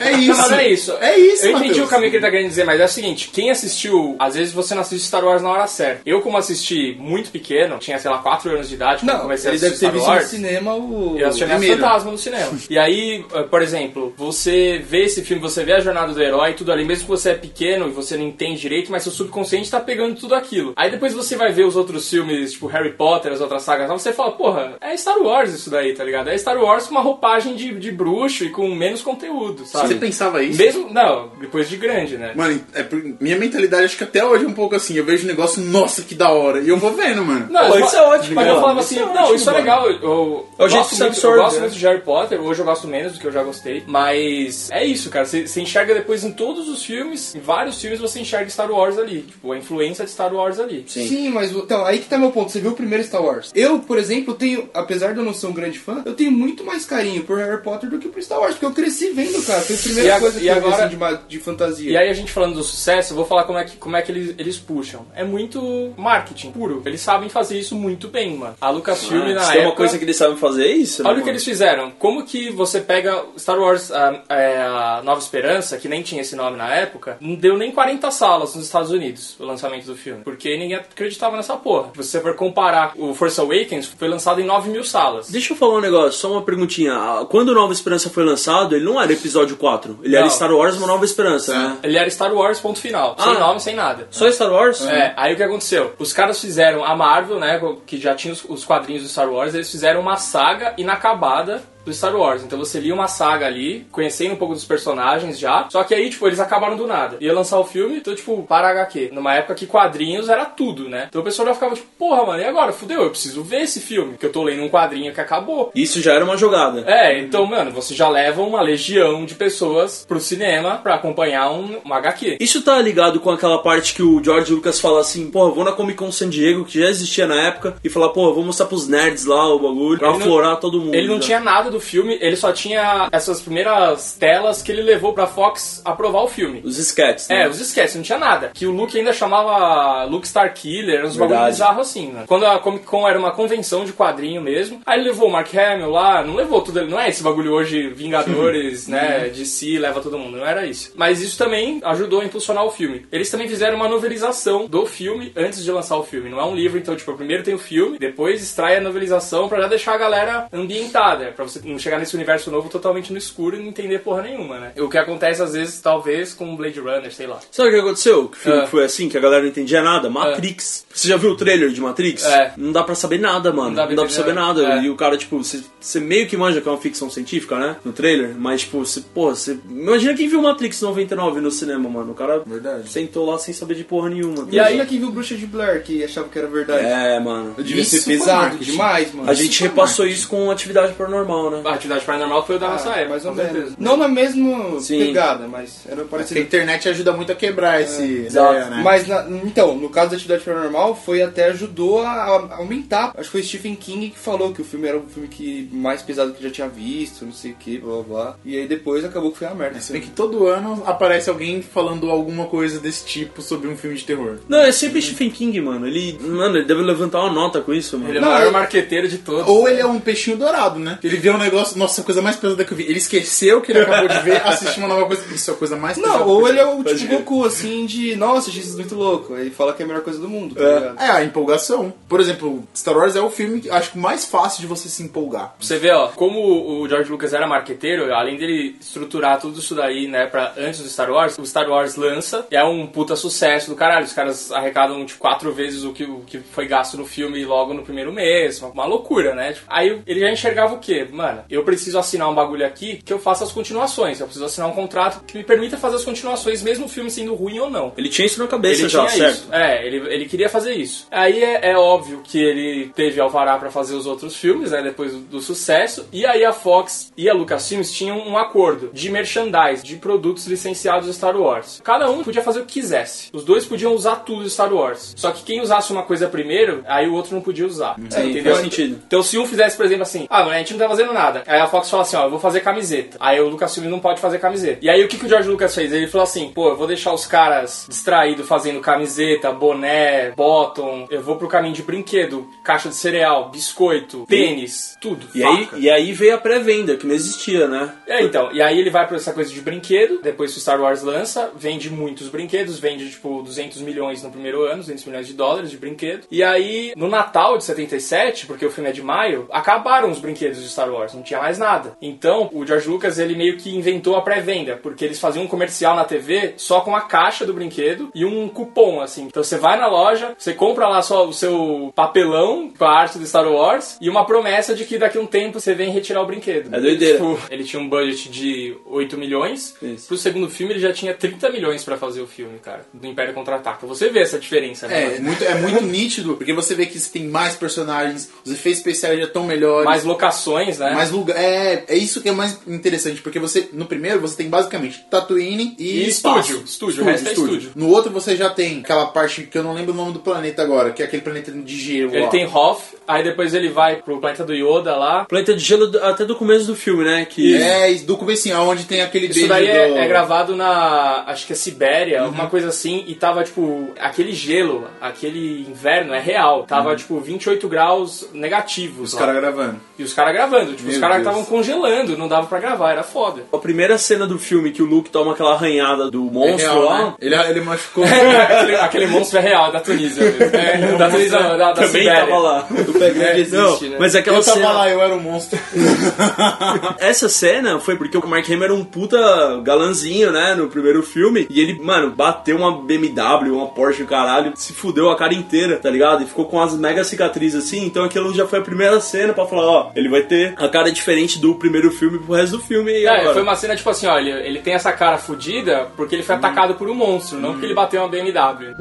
[0.00, 0.28] É isso.
[0.30, 0.92] Não, mas não é isso.
[1.00, 1.86] É isso, Eu entendi Matheus.
[1.86, 4.52] o caminho que ele tá querendo dizer, mas é o seguinte: quem assistiu, às vezes
[4.52, 6.02] você não assiste Star Wars na hora certa.
[6.04, 9.50] Eu, como assisti muito pequeno, tinha, sei lá, 4 anos de idade, quando Não, comecei
[9.50, 10.22] a assistir ter Star visto Wars.
[10.24, 11.16] no cinema o...
[11.18, 11.80] Eu assisti Primeiro.
[11.80, 12.52] Fantasma no cinema.
[12.70, 16.54] E aí, eh, por exemplo, você vê esse filme, você vê a jornada do herói,
[16.54, 19.70] tudo ali, mesmo que você é pequeno e você não entende direito, mas seu subconsciente
[19.70, 20.72] tá pegando tudo aquilo.
[20.76, 24.12] Aí depois você vai ver os outros filmes, tipo Harry Potter, as outras sagas, você
[24.12, 26.28] fala, porra, é Star Wars isso daí, tá ligado?
[26.28, 29.88] É Star Wars com uma roupagem de, de bruxo e com menos conteúdo, sabe?
[29.88, 30.58] Você pensava isso?
[30.58, 32.32] Mesmo, não, depois de grande, né?
[32.34, 32.86] Mano, é
[33.20, 34.96] minha mentalidade acho que até hoje é um pouco assim.
[34.96, 36.60] Eu vejo um negócio, nossa, que da hora.
[36.60, 37.46] E eu vou vendo, mano.
[37.50, 39.50] Não, Pô, eu isso é ótimo, Mas eu falava Isso assim, é não, ótimo, isso
[39.50, 39.64] é mano.
[39.64, 39.90] legal.
[39.90, 42.86] Eu, É o jeito gosto muito, eu gosto muito de Harry Potter, hoje eu gosto
[42.88, 43.82] menos do que eu já gostei.
[43.86, 45.24] Mas é isso, cara.
[45.24, 49.22] Você enxerga depois em todos os filmes, em vários filmes você enxerga Star Wars ali.
[49.22, 50.84] Tipo, a influência de Star Wars ali.
[50.86, 51.30] Sim.
[51.30, 52.50] mas então, aí que tá meu ponto.
[52.50, 53.50] Você viu o primeiro Star Wars.
[53.54, 56.64] Eu, por exemplo, tenho, apesar de eu não ser um grande fã, eu tenho muito
[56.64, 59.60] mais carinho por Harry Potter do que por Star Wars, porque eu cresci vendo, cara.
[59.62, 61.90] Foi a primeira E a- coisa e que eu vi agora- assim, de, de fantasia.
[61.90, 64.02] E aí a gente falando do sucesso, eu vou falar como é que, como é
[64.02, 65.06] que eles, eles puxam.
[65.14, 66.82] É muito marketing puro.
[66.84, 68.54] Eles sabem fazer isso muito bem, mano.
[68.60, 69.52] A Lucasfilm Ah, na época...
[69.52, 71.90] tem uma coisa que eles sabem fazer é isso, né, Olha o que eles fizeram.
[71.98, 76.34] Como que você pega Star Wars a, é, a Nova Esperança, que nem tinha esse
[76.36, 80.22] nome na época, não deu nem 40 salas nos Estados Unidos o lançamento do filme.
[80.22, 81.90] Porque ninguém acreditava nessa porra.
[81.94, 85.30] Se você for comparar, o Force Awakens foi lançado em 9 mil salas.
[85.30, 86.92] Deixa eu falar um negócio, só uma perguntinha.
[86.94, 90.00] Ah, Quando o Nova Esperança foi lançado, ele não era episódio 4.
[90.02, 90.30] Ele era Não.
[90.30, 91.78] Star Wars, uma Nova Esperança, né?
[91.82, 93.16] Ele era Star Wars, ponto final.
[93.18, 93.24] Ah.
[93.24, 94.08] Sem nome, sem nada.
[94.10, 94.84] Só Star Wars?
[94.86, 95.94] É, aí o que aconteceu?
[95.98, 99.54] Os caras fizeram a Marvel, né, que já tinha os, os quadrinhos do Star Wars,
[99.54, 102.42] eles fizeram uma saga inacabada do Star Wars.
[102.42, 105.66] Então você lia uma saga ali, conhecendo um pouco dos personagens já.
[105.70, 107.16] Só que aí, tipo, eles acabaram do nada.
[107.20, 109.10] Ia lançar o filme, então, tipo, para HQ.
[109.12, 111.06] Numa época que quadrinhos era tudo, né?
[111.08, 112.72] Então o pessoal já ficava tipo, porra, mano, e agora?
[112.72, 114.16] Fudeu, eu preciso ver esse filme.
[114.18, 115.70] Que eu tô lendo um quadrinho que acabou.
[115.74, 116.84] Isso já era uma jogada.
[116.86, 121.78] É, então, mano, você já leva uma legião de pessoas pro cinema pra acompanhar um,
[121.84, 122.36] uma HQ.
[122.40, 125.72] Isso tá ligado com aquela parte que o George Lucas fala assim, porra, vou na
[125.72, 128.86] Comic Con San Diego, que já existia na época, e falar, porra, vou mostrar pros
[128.88, 130.94] nerds lá o bagulho, pra Ele não- aflorar todo mundo.
[130.94, 131.20] Ele não já.
[131.22, 135.82] tinha nada do filme, ele só tinha essas primeiras telas que ele levou pra Fox
[135.84, 136.60] aprovar o filme.
[136.64, 137.42] Os sketches, né?
[137.42, 138.50] É, os esquece, não tinha nada.
[138.54, 142.24] Que o Luke ainda chamava Luke Starkiller, uns bagulho bizarro assim, né?
[142.26, 145.52] Quando a Comic Con era uma convenção de quadrinho mesmo, aí ele levou o Mark
[145.54, 150.18] Hamill lá, não levou tudo, não é esse bagulho hoje, Vingadores, né, DC, leva todo
[150.18, 150.92] mundo, não era isso.
[150.94, 153.06] Mas isso também ajudou a impulsionar o filme.
[153.10, 156.54] Eles também fizeram uma novelização do filme antes de lançar o filme, não é um
[156.54, 159.98] livro, então, tipo, primeiro tem o filme, depois extrai a novelização pra já deixar a
[159.98, 164.22] galera ambientada, pra você chegar nesse universo novo totalmente no escuro e não entender porra
[164.22, 164.72] nenhuma, né?
[164.78, 167.38] O que acontece às vezes, talvez, com Blade Runner, sei lá.
[167.50, 168.28] Sabe o que aconteceu?
[168.28, 168.66] Que o filme É.
[168.66, 170.08] foi assim, que a galera não entendia nada?
[170.10, 170.84] Matrix.
[170.92, 172.24] Você já viu o trailer de Matrix?
[172.24, 172.52] É.
[172.56, 173.62] Não dá pra saber nada, mano.
[173.62, 174.62] Não Não dá dá, pra saber nada.
[174.62, 174.80] nada.
[174.80, 174.84] É.
[174.84, 177.76] E o cara, tipo, você, você meio que manja que é uma ficção científica, né?
[177.84, 178.34] No trailer.
[178.36, 179.58] Mas, tipo, você, porra, você.
[179.68, 182.12] Imagina quem viu Matrix 99 no cinema, mano.
[182.12, 182.88] O cara Verdade.
[182.88, 184.46] sentou lá sem saber de porra nenhuma.
[184.50, 186.84] E aí, quem viu Bruxa de Blair, que achava que era verdade.
[186.84, 187.54] É, mano.
[187.56, 189.30] Eu devia Isso ser pesado demais, mano.
[189.30, 190.20] A gente repassou marketing.
[190.20, 191.51] isso com atividade paranormal, né?
[191.64, 193.52] A atividade paranormal foi o da nossa Ah, época, mais ou com menos.
[193.52, 193.76] certeza.
[193.78, 194.98] Não na mesma Sim.
[194.98, 196.40] pegada, mas era Porque a parecido.
[196.40, 198.54] internet ajuda muito a quebrar esse exato.
[198.54, 198.80] ideia, né?
[198.82, 203.12] Mas, na- então, no caso da atividade paranormal, foi até ajudou a, a aumentar.
[203.16, 206.02] Acho que foi Stephen King que falou que o filme era o filme que mais
[206.02, 208.36] pesado que já tinha visto, não sei o que, blá blá blá.
[208.44, 209.80] E aí depois acabou que foi a merda.
[209.80, 213.96] Se bem que todo ano aparece alguém falando alguma coisa desse tipo sobre um filme
[213.96, 214.36] de terror.
[214.48, 215.86] Não, é sempre Stephen King, mano.
[215.86, 216.18] Ele.
[216.20, 218.10] Mano, ele deve levantar uma nota com isso, mano.
[218.10, 219.48] Ele é o Não, maior eu- marqueteiro de todos.
[219.48, 220.98] Ou ele é um peixinho dourado, né?
[221.02, 222.84] Ele vê um negócio, nossa, a coisa mais pesada que eu vi.
[222.84, 225.22] Ele esqueceu que ele acabou de ver, assistiu uma nova coisa.
[225.34, 226.18] Isso é a coisa mais pesada.
[226.18, 227.16] Não, ou ele é o tipo.
[227.18, 229.34] Goku, assim, de nossa, Jesus muito louco.
[229.34, 230.74] Aí fala que é a melhor coisa do mundo, tá É.
[230.78, 231.00] ligado?
[231.00, 231.92] É, a empolgação.
[232.08, 235.02] Por exemplo, Star Wars é o filme que acho que mais fácil de você se
[235.02, 235.54] empolgar.
[235.60, 240.06] Você vê, ó, como o George Lucas era marqueteiro, além dele estruturar tudo isso daí,
[240.08, 243.76] né, pra antes do Star Wars, o Star Wars lança, é um puta sucesso do
[243.76, 244.04] caralho.
[244.04, 247.74] Os caras arrecadam, tipo, quatro vezes o que, o que foi gasto no filme logo
[247.74, 248.60] no primeiro mês.
[248.60, 249.52] Uma, uma loucura, né?
[249.52, 251.06] Tipo, aí ele já enxergava o quê?
[251.10, 254.20] Mano, eu preciso assinar um bagulho aqui que eu faça as continuações.
[254.20, 257.34] Eu preciso assinar um contrato que me permita fazer as continuações, mesmo o filme sendo
[257.34, 257.92] ruim ou não.
[257.96, 259.34] Ele tinha isso na cabeça Ele já, tinha certo?
[259.34, 259.48] isso.
[259.54, 261.06] É, ele, ele queria fazer isso.
[261.10, 264.82] Aí é, é óbvio que ele teve alvará pra fazer os outros filmes, né?
[264.82, 266.06] Depois do, do sucesso.
[266.12, 271.06] E aí a Fox e a Lucasfilms tinham um acordo de merchandise, de produtos licenciados
[271.06, 271.80] de Star Wars.
[271.82, 273.28] Cada um podia fazer o que quisesse.
[273.32, 275.14] Os dois podiam usar tudo de Star Wars.
[275.16, 277.96] Só que quem usasse uma coisa primeiro, aí o outro não podia usar.
[277.98, 278.54] Entendeu?
[278.54, 279.00] faz sentido.
[279.06, 281.21] Então se um fizesse, por exemplo, assim, ah, a gente não tá fazendo nada.
[281.46, 283.16] Aí a Fox fala assim, ó, eu vou fazer camiseta.
[283.20, 284.78] Aí o Lucasfilm não pode fazer camiseta.
[284.82, 285.92] E aí o que, que o George Lucas fez?
[285.92, 291.06] Ele falou assim, pô, eu vou deixar os caras distraídos fazendo camiseta, boné, bottom.
[291.10, 295.26] Eu vou pro caminho de brinquedo, caixa de cereal, biscoito, tênis, tudo.
[295.34, 297.92] E aí, e aí veio a pré-venda, que não existia, né?
[298.06, 300.80] É, então, e aí ele vai pra essa coisa de brinquedo, depois que o Star
[300.80, 305.34] Wars lança, vende muitos brinquedos, vende tipo 200 milhões no primeiro ano, 200 milhões de
[305.34, 306.26] dólares de brinquedo.
[306.30, 310.62] E aí, no Natal de 77, porque o filme é de maio, acabaram os brinquedos
[310.62, 311.96] de Star Wars, não tinha mais nada.
[312.00, 315.94] Então, o George Lucas, ele meio que inventou a pré-venda, porque eles faziam um comercial
[315.94, 319.24] na TV só com a caixa do brinquedo e um cupom, assim.
[319.24, 323.18] Então você vai na loja, você compra lá só o seu papelão com a arte
[323.18, 326.22] do Star Wars e uma promessa de que daqui a um tempo você vem retirar
[326.22, 326.74] o brinquedo.
[326.74, 327.18] É doideira.
[327.18, 329.74] Tipo, ele tinha um budget de 8 milhões.
[329.82, 330.08] Isso.
[330.08, 332.86] Pro segundo filme ele já tinha 30 milhões pra fazer o filme, cara.
[332.92, 333.86] Do Império Contra-Ataca.
[333.86, 335.16] Você vê essa diferença, né?
[335.16, 338.78] É, muito, é muito nítido, porque você vê que você tem mais personagens, os efeitos
[338.78, 339.84] especiais já estão melhores.
[339.84, 340.91] Mais locações, né?
[340.94, 341.36] Mais lugar.
[341.36, 345.74] É, é isso que é mais interessante, porque você, no primeiro, você tem basicamente Tatooine
[345.78, 346.40] e, E espaço.
[346.40, 347.70] estúdio, estúdio, o resto é estúdio.
[347.74, 350.62] No outro você já tem aquela parte que eu não lembro o nome do planeta
[350.62, 352.12] agora, que é aquele planeta de gelo.
[352.12, 352.28] Ele lá.
[352.28, 355.24] tem Hoth, aí depois ele vai pro planeta do Yoda lá.
[355.24, 357.24] Planeta de Gelo até do começo do filme, né?
[357.24, 359.98] Que É, e do comecinho, aonde tem aquele Isso beijo daí é, do...
[359.98, 361.24] é gravado na.
[361.26, 366.20] Acho que é Sibéria, alguma coisa assim, e tava, tipo, aquele gelo, aquele inverno é
[366.20, 366.64] real.
[366.64, 369.12] Tava, tipo, 28 graus negativos.
[369.12, 369.80] Os caras gravando.
[369.98, 370.74] E os caras gravando.
[370.82, 371.28] Tipo, os Meu caras Deus.
[371.36, 373.42] estavam congelando, não dava pra gravar, era foda.
[373.52, 376.84] a primeira cena do filme que o Luke toma aquela arranhada do monstro é real,
[376.84, 376.98] lá.
[377.06, 377.14] né?
[377.20, 378.04] ele, ele machucou.
[378.04, 380.56] aquele, aquele monstro é real, é da Tunísia mesmo.
[380.56, 382.20] É, da Tunísia, da, da Também Sibéria.
[382.26, 382.66] tava lá.
[382.70, 383.96] O pé grande existe, Não, né?
[384.00, 384.72] mas aquela eu tava cena.
[384.72, 385.58] lá, eu era um monstro.
[386.98, 389.16] Essa cena foi porque o Mark Hamill era um puta
[389.62, 391.46] galanzinho, né, no primeiro filme.
[391.50, 395.90] E ele, mano, bateu uma BMW, uma Porsche, caralho, se fudeu a cara inteira, tá
[395.90, 396.22] ligado?
[396.22, 397.84] E ficou com as mega cicatrizes assim.
[397.84, 400.90] Então aquilo já foi a primeira cena pra falar, ó, ele vai ter a cara
[400.90, 402.90] diferente do primeiro filme pro resto do filme.
[402.90, 403.34] E É, agora?
[403.34, 406.74] foi uma cena tipo assim, olha, ele tem essa cara fodida porque ele foi atacado
[406.74, 408.74] por um monstro, não porque ele bateu uma BMW.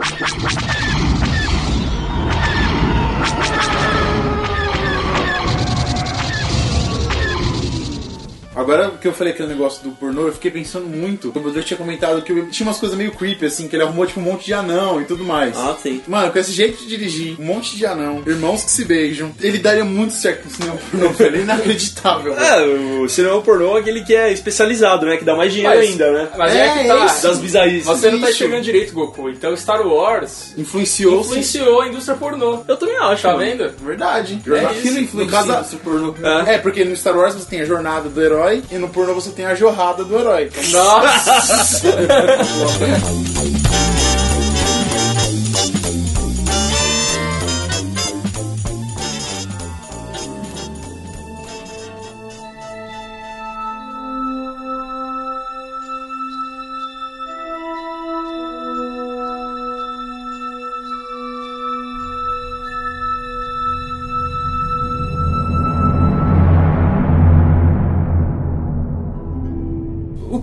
[8.55, 11.29] Agora que eu falei aquele negócio do pornô, eu fiquei pensando muito.
[11.29, 14.19] O Dumbledore tinha comentado que tinha umas coisas meio creepy, assim, que ele arrumou tipo
[14.19, 15.55] um monte de anão e tudo mais.
[15.57, 16.01] Ah, sim.
[16.07, 19.57] Mano, com esse jeito de dirigir, um monte de anão, irmãos que se beijam, ele
[19.57, 21.37] daria muito certo no cinema pornô, velho.
[21.37, 22.37] É inacreditável.
[22.37, 25.15] É, o cinema pornô é aquele que é especializado, né?
[25.17, 26.29] Que dá mais dinheiro Mas- ainda, né?
[26.37, 27.05] Mas é, É, que tá.
[27.05, 27.23] isso.
[27.23, 27.85] Das bizarrices.
[27.85, 28.35] Você não tá isso.
[28.35, 29.29] enxergando direito, Goku.
[29.29, 32.63] Então Star Wars Influenciou, influenciou a indústria pornô.
[32.67, 33.39] Eu também acho, Tá mano.
[33.45, 33.71] vendo?
[33.81, 34.41] Verdade.
[34.47, 34.99] É Aquilo isso.
[34.99, 36.15] influencia No caso, a- pornô.
[36.21, 36.55] É.
[36.55, 38.40] É, porque no Star Wars você tem a jornada do herói
[38.71, 40.49] e no pornô você tem a jorrada do herói.
[40.55, 41.81] Então, Nossa!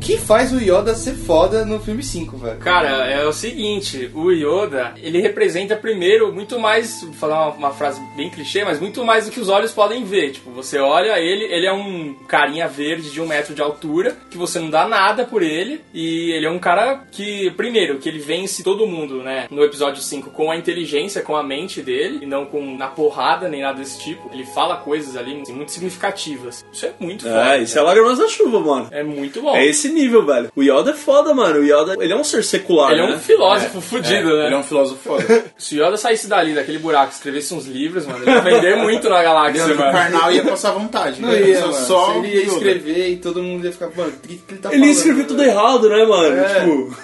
[0.09, 2.59] que faz o Yoda ser foda no filme 5, velho?
[2.61, 7.71] Cara, é o seguinte, o Yoda, ele representa primeiro muito mais, vou falar uma, uma
[7.73, 10.31] frase bem clichê, mas muito mais do que os olhos podem ver.
[10.31, 14.39] Tipo, você olha ele, ele é um carinha verde de um metro de altura, que
[14.39, 18.19] você não dá nada por ele, e ele é um cara que, primeiro, que ele
[18.19, 22.27] vence todo mundo, né, no episódio 5 com a inteligência, com a mente dele, e
[22.27, 24.31] não com na porrada, nem nada desse tipo.
[24.33, 26.65] Ele fala coisas ali assim, muito significativas.
[26.73, 27.57] Isso é muito foda.
[27.57, 28.89] É, isso é lágrimas da chuva, mano.
[28.91, 29.55] É muito bom.
[29.55, 30.51] É esse nível, velho.
[30.55, 31.61] O Yoda é foda, mano.
[31.61, 33.15] O Yoda, ele é um ser secular, Ele é né?
[33.17, 34.47] um filósofo fudido, né?
[34.47, 35.45] Ele é um filósofo foda.
[35.59, 39.09] Se o Yoda saísse dali, daquele buraco, escrevesse uns livros, mano, ele ia vender muito
[39.09, 39.93] na galáxia, Leandro mano.
[39.93, 41.21] Carnal ia passar vontade.
[41.21, 41.41] Não né?
[41.43, 41.87] ia, Só- mano.
[41.87, 44.69] só ele ia escrever e todo mundo ia ficar, mano, o que, que ele tá
[44.73, 44.97] Ele falando?
[44.97, 45.51] escreveu tudo velho?
[45.51, 46.37] errado, né, mano?
[46.39, 46.61] É.
[46.61, 46.97] Tipo,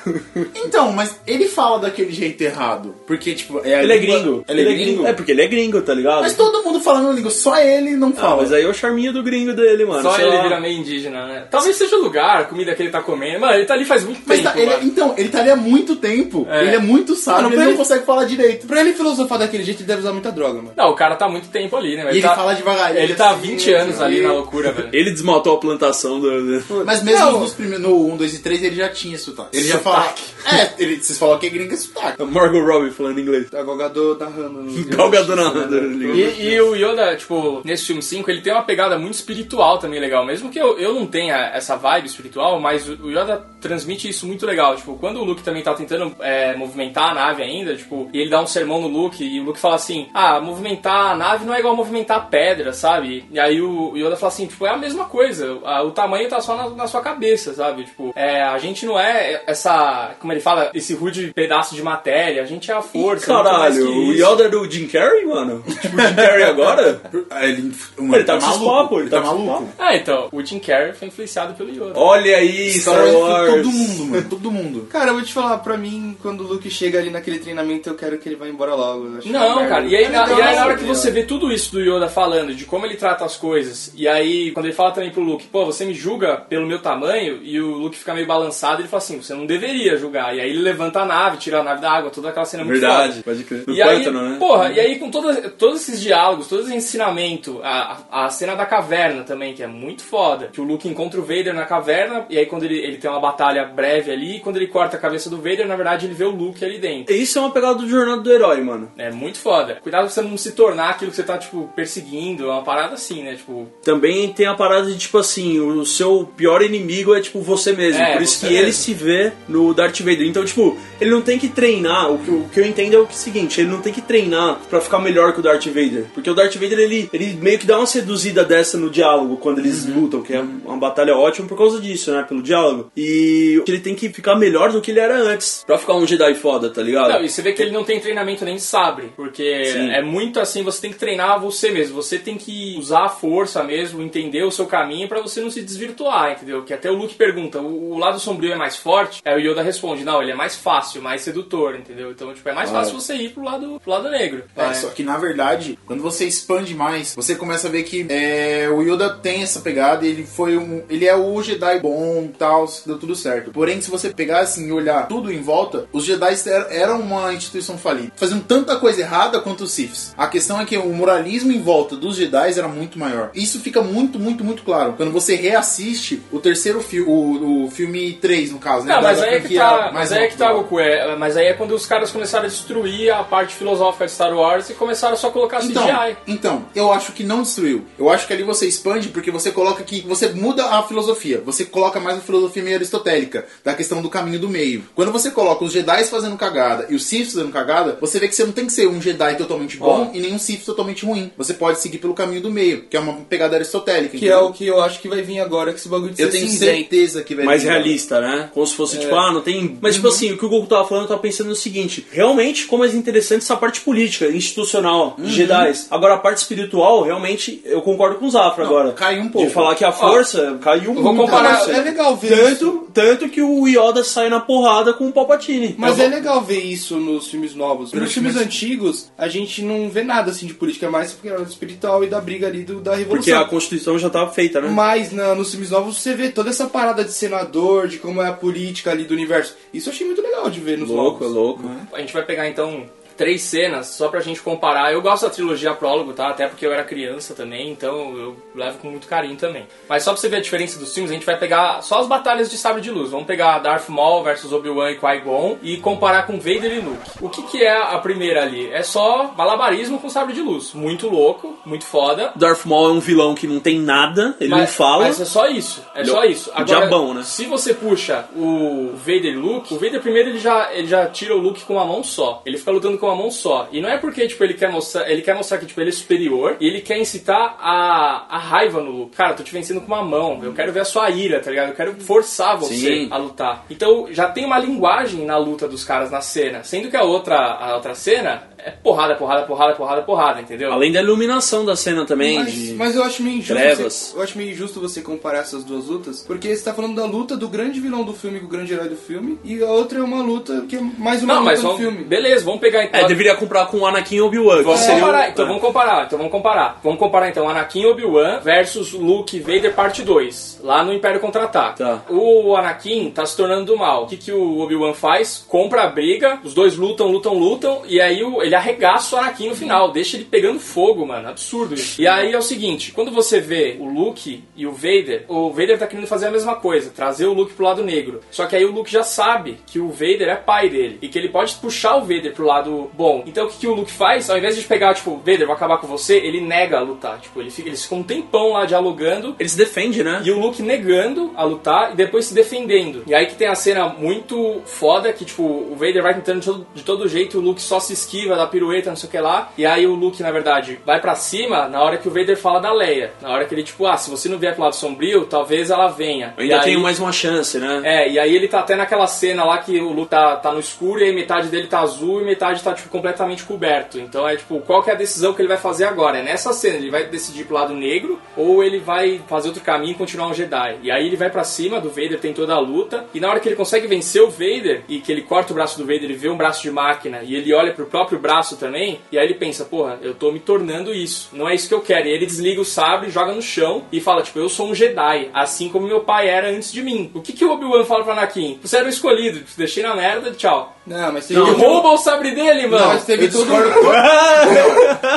[0.54, 2.94] Então, mas ele fala daquele jeito errado.
[3.06, 4.44] Porque, tipo, é a ele é língua- gringo.
[4.48, 5.06] Ele, é gringo?
[5.06, 6.22] É porque ele é gringo, tá ligado?
[6.22, 8.36] Mas todo mundo fala na língua, só ele não Ah, fala.
[8.42, 10.02] mas aí é o charminho do gringo dele, mano.
[10.02, 10.42] Só sei ele lá.
[10.42, 11.46] vira meio indígena, né?
[11.50, 13.40] Talvez seja o lugar, a comida que ele tá comendo.
[13.40, 14.84] Mano, ele tá ali faz muito Mas tempo, tá- ele- mano.
[14.84, 16.46] então, ele tá ali há muito tempo.
[16.50, 16.62] É.
[16.64, 18.66] Ele é muito sábio, ele pra não ele- consegue falar direito.
[18.66, 20.72] Pra ele filosofar daquele jeito, ele deve usar muita droga, mano.
[20.76, 22.04] Não, o cara tá muito tempo ali, né?
[22.06, 22.34] E ele tá...
[22.34, 23.00] fala devagarinho.
[23.02, 24.88] Ele tá há assim, 20 anos ali na loucura, velho.
[24.92, 26.64] Ele desmatou a plantação do.
[26.84, 27.40] Mas mesmo Não.
[27.40, 29.56] nos primeiros, no 1, 2 e 3 ele já tinha sotaque.
[29.56, 30.14] Ele já falava.
[30.52, 32.22] É, ele, vocês falam que é gringa é sotaque.
[32.24, 33.46] Margot Robbie falando inglês.
[33.54, 34.64] A Galgador narrando.
[34.88, 36.14] Galgador narrando.
[36.14, 40.00] E, e o Yoda, tipo, nesse filme 5, ele tem uma pegada muito espiritual também
[40.00, 40.24] legal.
[40.26, 44.26] Mesmo que eu, eu não tenha essa vibe espiritual, mas o o Yoda transmite isso
[44.26, 44.76] muito legal.
[44.76, 48.30] Tipo, quando o Luke também tá tentando é, movimentar a nave ainda, tipo, e ele
[48.30, 51.54] dá um sermão no Luke, e o Luke fala assim: Ah, movimentar a nave não
[51.54, 53.24] é igual movimentar a pedra, sabe?
[53.30, 55.54] E aí o Yoda fala assim: Tipo, é a mesma coisa.
[55.84, 57.84] O tamanho tá só na, na sua cabeça, sabe?
[57.84, 60.14] Tipo, é, a gente não é essa.
[60.18, 60.70] Como ele fala?
[60.74, 62.42] Esse rude pedaço de matéria.
[62.42, 63.26] A gente é a força.
[63.26, 64.12] Caralho, o.
[64.12, 65.62] Yoda é do Jim Carrey, mano?
[65.84, 67.02] Tipo, o Jim Carrey agora?
[67.30, 69.68] Ah, Ele, Ele tá com esses papos, ele tá esses maluco.
[69.78, 71.98] Ah, então, o Jim Carrey foi influenciado pelo Yoda.
[71.98, 74.28] Olha aí, Star Star Wars, todo mundo, mano.
[74.28, 74.88] Todo mundo.
[74.90, 77.94] Cara, eu vou te falar, pra mim, quando o Luke chega ali naquele treinamento, eu
[77.94, 79.04] quero que ele vá embora logo.
[79.24, 79.68] Não, merda.
[79.68, 81.72] cara, e aí, É na, legal, e aí na hora que você vê tudo isso
[81.72, 85.10] do Yoda falando, de como ele trata as coisas, e aí quando ele fala também
[85.10, 88.80] pro Luke, pô, você me julga pelo meu tamanho, e o Luke fica meio balançado,
[88.80, 90.34] ele fala assim, você não deveria julgar.
[90.34, 92.66] E aí ele levanta a nave, tira a nave da água, toda aquela cena é
[92.66, 93.64] muito Verdade, pode crer.
[93.66, 94.36] No E aí, pântano, né?
[94.38, 98.54] porra, e aí com toda, todos esses diálogos, todo esse ensinamento, a, a a cena
[98.54, 102.24] da caverna também, que é muito foda, que o Luke encontra o Vader na caverna,
[102.30, 105.00] e aí quando ele, ele tem uma batalha breve ali, e quando ele corta a
[105.00, 107.14] cabeça do Vader, na verdade ele vê o Luke ali dentro.
[107.14, 108.90] Isso é uma pegada do Jornada do Herói, mano.
[108.96, 109.78] É muito foda.
[109.82, 112.44] Cuidado pra você não se tornar aquilo que você tá, tipo, perseguindo.
[112.48, 113.34] É uma parada assim, né?
[113.34, 117.72] Tipo, Também tem a parada de, tipo assim, o seu pior inimigo é, tipo, você
[117.72, 118.00] mesmo.
[118.02, 118.72] É, Por isso que ele mesmo.
[118.82, 120.22] se vê no Darth Vader.
[120.26, 122.10] Então, tipo, ele não tem que treinar.
[122.12, 124.80] O que, o que eu entendo é o seguinte, ele não tem que treinar pra
[124.80, 126.06] ficar melhor que o Darth Vader.
[126.14, 129.58] Porque o Darth Vader, ele, ele meio que dá uma seduzida dessa no diálogo, quando
[129.58, 130.00] eles Uhum.
[130.02, 132.22] lutam, que é uma batalha ótima por causa disso, né?
[132.22, 132.90] Pelo diálogo.
[132.96, 135.64] E ele tem que ficar melhor do que ele era antes.
[135.66, 137.12] Pra ficar um Jedi foda, tá ligado?
[137.12, 139.90] Não, e você vê que ele não tem treinamento nem de sabre, porque Sim.
[139.90, 143.62] é muito assim, você tem que treinar você mesmo, você tem que usar a força
[143.64, 146.62] mesmo, entender o seu caminho pra você não se desvirtuar, entendeu?
[146.62, 149.20] Que até o Luke pergunta, o, lado sombrio é mais forte?
[149.24, 152.10] Aí o Yoda responde, não, ele é mais fácil, mais sedutor, entendeu?
[152.10, 152.84] Então, tipo, é mais Claro.
[152.86, 154.44] fácil você ir pro lado, pro lado negro.
[154.56, 158.68] É, só que na verdade, quando você expande mais, você começa a ver que é,
[158.68, 160.82] o Yoda tem essa pegada, ele foi um.
[160.88, 163.50] Ele é o Jedi bom, tal, deu tudo certo.
[163.50, 167.32] Porém, se você pegar assim e olhar tudo em volta, os Jedi er- eram uma
[167.32, 168.12] instituição falida.
[168.16, 170.12] Faziam tanta coisa errada quanto os Siths.
[170.16, 173.30] A questão é que o moralismo em volta dos Jedi era muito maior.
[173.34, 174.94] Isso fica muito, muito, muito claro.
[174.96, 178.94] Quando você reassiste o terceiro filme, o, o filme 3, no caso, né?
[178.94, 180.52] Não, da- mas da aí é que tá, mas aí é que tá.
[180.52, 180.78] Goku.
[180.80, 184.34] É, mas aí é quando os caras começaram a destruir a parte filosófica de Star
[184.36, 186.16] Wars e começaram só a colocar Então, CGI.
[186.26, 187.84] então, eu acho que não destruiu.
[187.98, 191.42] Eu acho que ali você expande porque você coloca que você muda a filosofia.
[191.44, 194.84] Você coloca mais a filosofia meio aristotélica, da questão do caminho do meio.
[194.94, 198.34] Quando você coloca os Jedi fazendo cagada e os Sith fazendo cagada, você vê que
[198.34, 201.30] você não tem que ser um Jedi totalmente bom e nem um Sith totalmente ruim.
[201.36, 204.16] Você pode seguir pelo caminho do meio, que é uma pegada aristotélica.
[204.18, 204.46] Que é entendeu?
[204.48, 206.50] o que eu acho que vai vir agora, que esse bagulho de eu ser tenho
[206.50, 206.72] cinzento.
[206.76, 207.70] certeza que vai mais vir.
[207.70, 208.50] realista, né?
[208.52, 209.78] Como se fosse tipo, ah, não tem.
[209.80, 212.66] Mas tipo assim, o que o Goku tava falando, eu tava pensando no seguinte: realmente,
[212.66, 215.72] como é interessante essa parte política, institucional, de Jedi.
[215.90, 218.92] Agora, a parte espiritual, realmente, eu concordo com o Zafra agora.
[218.92, 219.48] caiu um pouco.
[219.48, 221.16] De falar que a força caiu vou muito.
[221.22, 222.70] comparar- Nossa, É legal ver isso.
[222.70, 225.74] Tanto, tanto que o Yoda sai na porrada com o Palpatine.
[225.78, 227.92] Mas Eu é legal ver isso nos filmes novos.
[227.92, 231.42] Nos filmes antigos, a gente não vê nada assim de política, é mais porque era
[231.42, 233.40] espiritual e da briga ali do, da Porque revolução.
[233.40, 234.68] a Constituição já tava feita, né?
[234.68, 238.28] Mas na- nos filmes novos você vê toda essa parada de senador, de como é
[238.28, 239.54] a política ali do universo.
[239.72, 241.34] Isso eu achei muito legal de ver nos Louco, novos.
[241.36, 241.70] louco.
[241.92, 242.84] A gente vai pegar então
[243.16, 244.92] três cenas só pra gente comparar.
[244.92, 246.28] Eu gosto da trilogia prólogo, tá?
[246.28, 249.66] Até porque eu era criança também, então eu levo com muito carinho também.
[249.88, 252.06] Mas só pra você ver a diferença dos filmes, a gente vai pegar só as
[252.06, 253.10] batalhas de sabre de luz.
[253.10, 257.10] Vamos pegar Darth Maul versus Obi-Wan e Qui-Gon e comparar com Vader e Luke.
[257.20, 258.70] O que que é a primeira ali?
[258.72, 260.72] É só malabarismo com sabre de luz.
[260.74, 262.32] Muito louco, muito foda.
[262.36, 265.04] Darth Maul é um vilão que não tem nada, ele não Mas- fala.
[265.04, 265.82] Mas é só isso.
[265.94, 266.50] É Ele só é isso.
[266.64, 267.22] diabão, né?
[267.22, 271.34] Se você puxa o Vader e Luke, o Vader primeiro ele já, ele já tira
[271.34, 272.42] o Luke com uma mão só.
[272.44, 273.68] Ele fica lutando com uma mão só.
[273.72, 275.10] E não é porque tipo, ele quer mostrar.
[275.10, 278.80] Ele quer mostrar que tipo, ele é superior e ele quer incitar a, a raiva
[278.80, 279.16] no Luke.
[279.16, 280.40] Cara, eu tô te vencendo com uma mão.
[280.42, 281.68] Eu quero ver a sua ira, tá ligado?
[281.68, 283.08] Eu quero forçar você Sim.
[283.10, 283.64] a lutar.
[283.70, 286.62] Então já tem uma linguagem na luta dos caras na cena.
[286.64, 290.72] Sendo que a outra, a outra cena é porrada, porrada, porrada, porrada, porrada, entendeu?
[290.72, 292.38] Além da iluminação da cena também.
[292.38, 292.74] Mas, de...
[292.74, 293.92] mas eu acho meio injusto trevas.
[293.92, 297.04] você, eu acho meio injusto você comparar essas duas lutas, porque você tá falando da
[297.04, 299.98] luta do grande vilão do filme com o grande herói do filme, e a outra
[299.98, 301.80] é uma luta que é mais uma Não, luta mas do vamos.
[301.80, 302.04] filme.
[302.04, 302.93] Beleza, vamos pegar então.
[302.94, 304.62] É, deveria comprar com o Anakin e Obi-Wan.
[304.62, 305.48] Vamos comparar, então é.
[305.48, 306.80] vamos comparar, então vamos comparar.
[306.82, 311.20] Vamos comparar então Anakin e Obi-Wan versus Luke e Vader parte 2, lá no Império
[311.20, 311.78] Contra-Ataque.
[311.78, 312.02] Tá.
[312.08, 314.04] O Anakin tá se tornando do mal.
[314.04, 315.44] O que, que o Obi-Wan faz?
[315.48, 319.56] Compra a briga, os dois lutam, lutam, lutam, e aí ele arregaça o Anakin no
[319.56, 321.28] final, deixa ele pegando fogo, mano.
[321.28, 322.00] Absurdo isso.
[322.00, 325.78] E aí é o seguinte, quando você vê o Luke e o Vader, o Vader
[325.78, 328.20] tá querendo fazer a mesma coisa, trazer o Luke pro lado negro.
[328.30, 331.18] Só que aí o Luke já sabe que o Vader é pai dele e que
[331.18, 333.22] ele pode puxar o Vader pro lado bom.
[333.26, 334.28] Então o que, que o Luke faz?
[334.30, 337.18] Ao invés de pegar, tipo, Vader, vou acabar com você, ele nega a lutar.
[337.20, 340.22] Tipo, ele fica, eles ficam um tempão lá dialogando Ele se defende, né?
[340.24, 343.02] e o Luke negando a lutar e depois se defendendo.
[343.06, 346.46] E aí que tem a cena muito foda que, tipo, o Vader vai tentando de
[346.46, 349.18] todo, de todo jeito, o Luke só se esquiva da pirueta, não sei o que
[349.18, 349.50] lá.
[349.56, 352.60] E aí o Luke, na verdade, vai pra cima na hora que o Vader fala
[352.60, 353.12] da Leia.
[353.20, 355.88] Na hora que ele, tipo, ah, se você não vier pro lado sombrio, talvez ela
[355.88, 356.34] venha.
[356.36, 357.80] Eu ainda E aí- tenho mais uma chance, né?
[357.84, 360.60] é, e aí ele tá até naquela cena lá que o Luke tá, tá no
[360.60, 363.98] escuro e aí metade dele tá azul e metade tá, tipo, completamente coberto.
[363.98, 366.18] Então é, tipo, qual que é a decisão que ele vai fazer agora?
[366.18, 369.92] É nessa cena, ele vai decidir pro lado negro ou ele vai fazer outro caminho
[369.92, 370.78] e continuar um Jedi.
[370.82, 373.40] E aí ele vai pra cima do Vader, tem toda a luta, e na hora
[373.40, 376.14] que ele consegue vencer o Vader e que ele corta o braço do Vader e
[376.14, 379.34] vê um braço de máquina e ele olha pro próprio braço também, e aí ele
[379.34, 381.30] pensa, porra, eu tô me tornando isso.
[381.32, 382.08] Não é isso que eu quero.
[382.08, 385.30] E ele desliga o sabre, joga no chão e fala, tipo, eu sou um Jedi,
[385.32, 387.10] assim como meu pai era antes de mim.
[387.14, 388.58] O que, que o Obi-Wan fala pro Anakin?
[388.62, 390.76] Você era o escolhido, te deixei na merda, tchau.
[390.86, 392.84] Não, mas teve, Ele todo, rouba o sabre dele, mano.
[392.84, 393.80] Não, mas teve Eu todo, discordo.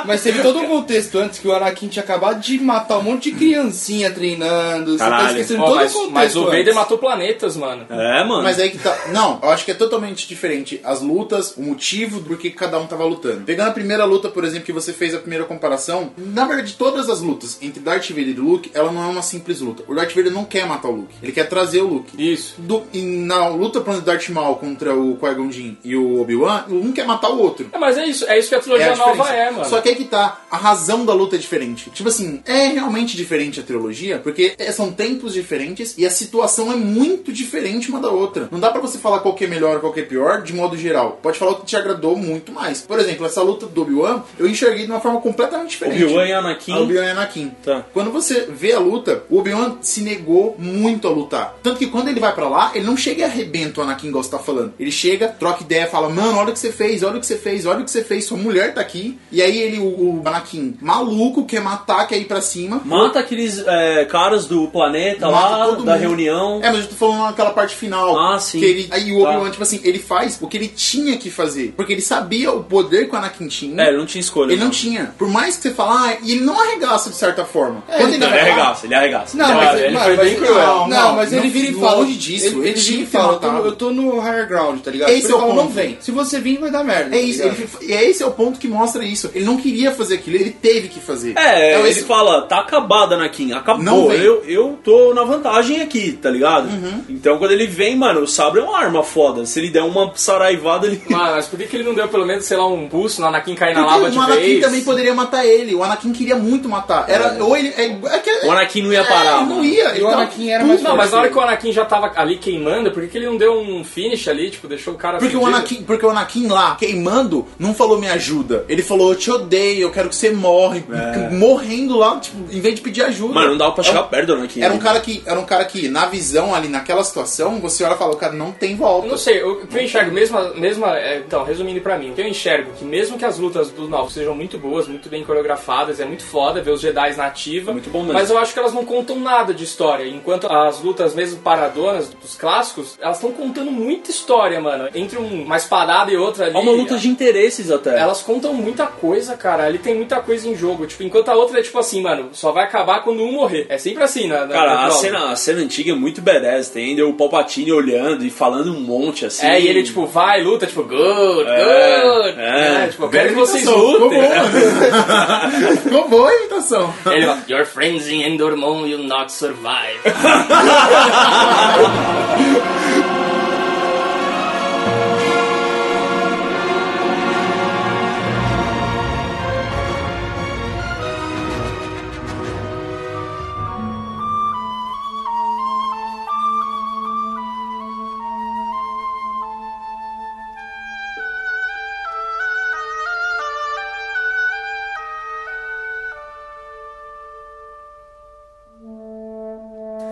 [0.05, 3.31] mas teve todo um contexto antes que o Anakin tinha acabado de matar um monte
[3.31, 4.93] de criancinha treinando.
[4.93, 5.29] Você tá Caralho.
[5.31, 6.75] esquecendo Ó, todo mas, o contexto mas o Vader antes.
[6.75, 7.85] matou planetas, mano.
[7.89, 8.43] É, mano.
[8.43, 8.97] Mas aí que tá.
[9.11, 12.87] Não, eu acho que é totalmente diferente as lutas, o motivo do que cada um
[12.87, 13.41] tava lutando.
[13.43, 17.09] Pegando a primeira luta, por exemplo, que você fez a primeira comparação, na verdade, todas
[17.09, 19.83] as lutas entre Darth Vader e Luke, ela não é uma simples luta.
[19.87, 22.11] O Darth Vader não quer matar o Luke, ele quer trazer o Luke.
[22.17, 22.55] Isso.
[22.57, 25.49] Do, e na luta por exemplo, Darth Maul contra o Qui-Gon
[25.83, 27.67] E o Obi-Wan, um quer matar o outro.
[27.71, 29.65] É, mas é isso, é isso que a É trilogia a nova é, mano.
[29.65, 31.89] Só que aí que tá, a razão da luta é diferente.
[31.91, 36.71] Tipo assim, é realmente diferente a trilogia, porque é- são tempos diferentes e a situação
[36.71, 38.47] é muito diferente uma da outra.
[38.51, 40.77] Não dá pra você falar qual que é melhor, qual que é pior, de modo
[40.77, 41.19] geral.
[41.21, 42.81] Pode falar o que te agradou muito mais.
[42.81, 46.03] Por exemplo, essa luta do Obi-Wan, eu enxerguei de uma forma completamente diferente.
[46.03, 46.71] Obi-Wan e Anakin.
[46.73, 47.51] A Obi-Wan e Anakin.
[47.63, 47.85] Tá.
[47.93, 51.55] Quando você vê a luta, o Obi-Wan se negou muito a lutar.
[51.63, 54.23] Tanto que quando ele vai pra lá, ele não chega e arrebenta o Anakin, igual
[54.23, 54.73] você tá falando.
[54.79, 57.37] Ele chega, troca ideia, fala, mano, olha o que você fez, olha o que você
[57.37, 59.17] fez, olha o que você fez, sua mulher tá aqui.
[59.31, 62.81] E aí ele, o, o Anakin, maluco, quer matar, quer ir pra cima.
[62.85, 65.91] Mata aqueles é, caras do planeta lá, da mundo.
[65.91, 66.59] reunião.
[66.63, 68.17] É, mas eu tô falando naquela parte final.
[68.19, 68.59] Ah, sim.
[68.59, 69.29] Que ele, aí o Tá.
[69.31, 71.73] Obi-Wan, tipo assim, ele faz o que ele tinha que fazer.
[71.75, 73.81] Porque ele sabia o poder que o Anakin tinha.
[73.83, 74.51] É, ele não tinha escolha.
[74.53, 75.13] Ele não tinha.
[75.17, 77.83] Por mais que você fala, ah, e ele não arregaça de certa forma.
[77.87, 79.37] É, Quando ele Não, ele falar- arregaça, ele arregaça.
[79.37, 80.65] Não, mas ele mas- foi mas- bem cruel.
[80.65, 81.95] Não, Não, mas não ele vira e fala.
[81.97, 83.67] longe disso, Ele, ele ele tinha vira e fala: eu tô, matado.
[83.67, 85.09] eu tô no higher ground, tá ligado?
[85.09, 85.63] Esse Ele é o fala, ponto.
[85.65, 85.97] não vem.
[85.99, 87.15] Se você vir, vai dar merda.
[87.15, 89.29] É tá isso, ele, e é esse é o ponto que mostra isso.
[89.33, 91.37] Ele não queria fazer aquilo, ele teve que fazer.
[91.37, 94.09] É, Então, ele esse- fala, tá acabada, Anakin, Não acabou.
[94.09, 94.19] vem.
[94.21, 96.67] Eu, eu tô na vantagem aqui, tá ligado?
[96.69, 97.03] Uhum.
[97.09, 99.45] Então quando ele vem, mano, o sabre é uma arma foda.
[99.45, 101.01] Se ele der uma saraivada, ele.
[101.09, 103.27] Mano, mas por que, que ele não deu pelo menos, sei lá, um pulso no
[103.27, 104.61] Anakin cair na Porque lava de o Anakin vez?
[104.61, 105.73] também poderia matar ele.
[105.75, 107.05] O Anakin queria muito matar.
[107.07, 107.69] Era, ou ele.
[107.77, 109.41] É, é que- O Anakin não ia é, parar.
[109.41, 109.65] não mano.
[109.65, 109.89] ia.
[109.89, 111.85] E o Então, Anakin era mais Não, mas na hora que que o Anakin já
[111.85, 114.97] tava ali queimando, por que, que ele não deu um finish ali, tipo, deixou o
[114.97, 115.45] cara Porque o?
[115.47, 118.65] Anakin, porque o Anakin lá, queimando, não falou me ajuda.
[118.67, 120.83] Ele falou, eu te odeio, eu quero que você morre.
[121.31, 123.33] Morrendo lá, tipo, em vez de pedir ajuda.
[123.33, 124.61] Mano, não dava pra chegar É perto do Anakin.
[124.61, 124.83] Era um né?
[124.83, 128.13] cara que, era um cara que, na visão ali, naquela situação, você olha e fala,
[128.13, 129.07] o cara não tem volta.
[129.07, 132.13] Eu não sei, o que eu enxergo, mesmo, mesmo é, então, resumindo pra mim, o
[132.13, 135.23] que eu enxergo que mesmo que as lutas dos novos sejam muito boas, muito bem
[135.23, 138.13] coreografadas, é muito foda ver os Jedi na ativa, Muito bom mesmo.
[138.13, 142.09] mas eu acho que elas não contam nada de história, enquanto as lutas mesmo paradonas
[142.09, 146.55] dos clássicos, elas estão contando muita história, mano, entre um- uma espadada e outra ali.
[146.55, 147.99] É uma luta de interesses até.
[147.99, 149.65] Elas contam muita coisa, cara.
[149.65, 150.85] Ali tem muita coisa em jogo.
[150.87, 153.65] Tipo, enquanto a outra é tipo assim, mano, só vai acabar quando um morrer.
[153.69, 156.69] É sempre assim, na Cara, a cena, a cena antiga é muito badass.
[156.69, 159.45] Tem o Palpatine olhando e falando um monte assim.
[159.45, 162.39] É, e ele, tipo, vai, luta, tipo, good, É, good.
[162.39, 162.87] é.
[162.89, 164.21] tipo, eu quero que vocês lutem.
[165.83, 166.93] Ficou boa a imitação.
[167.05, 169.99] Ele fala, Your friends in Endormon will not survive.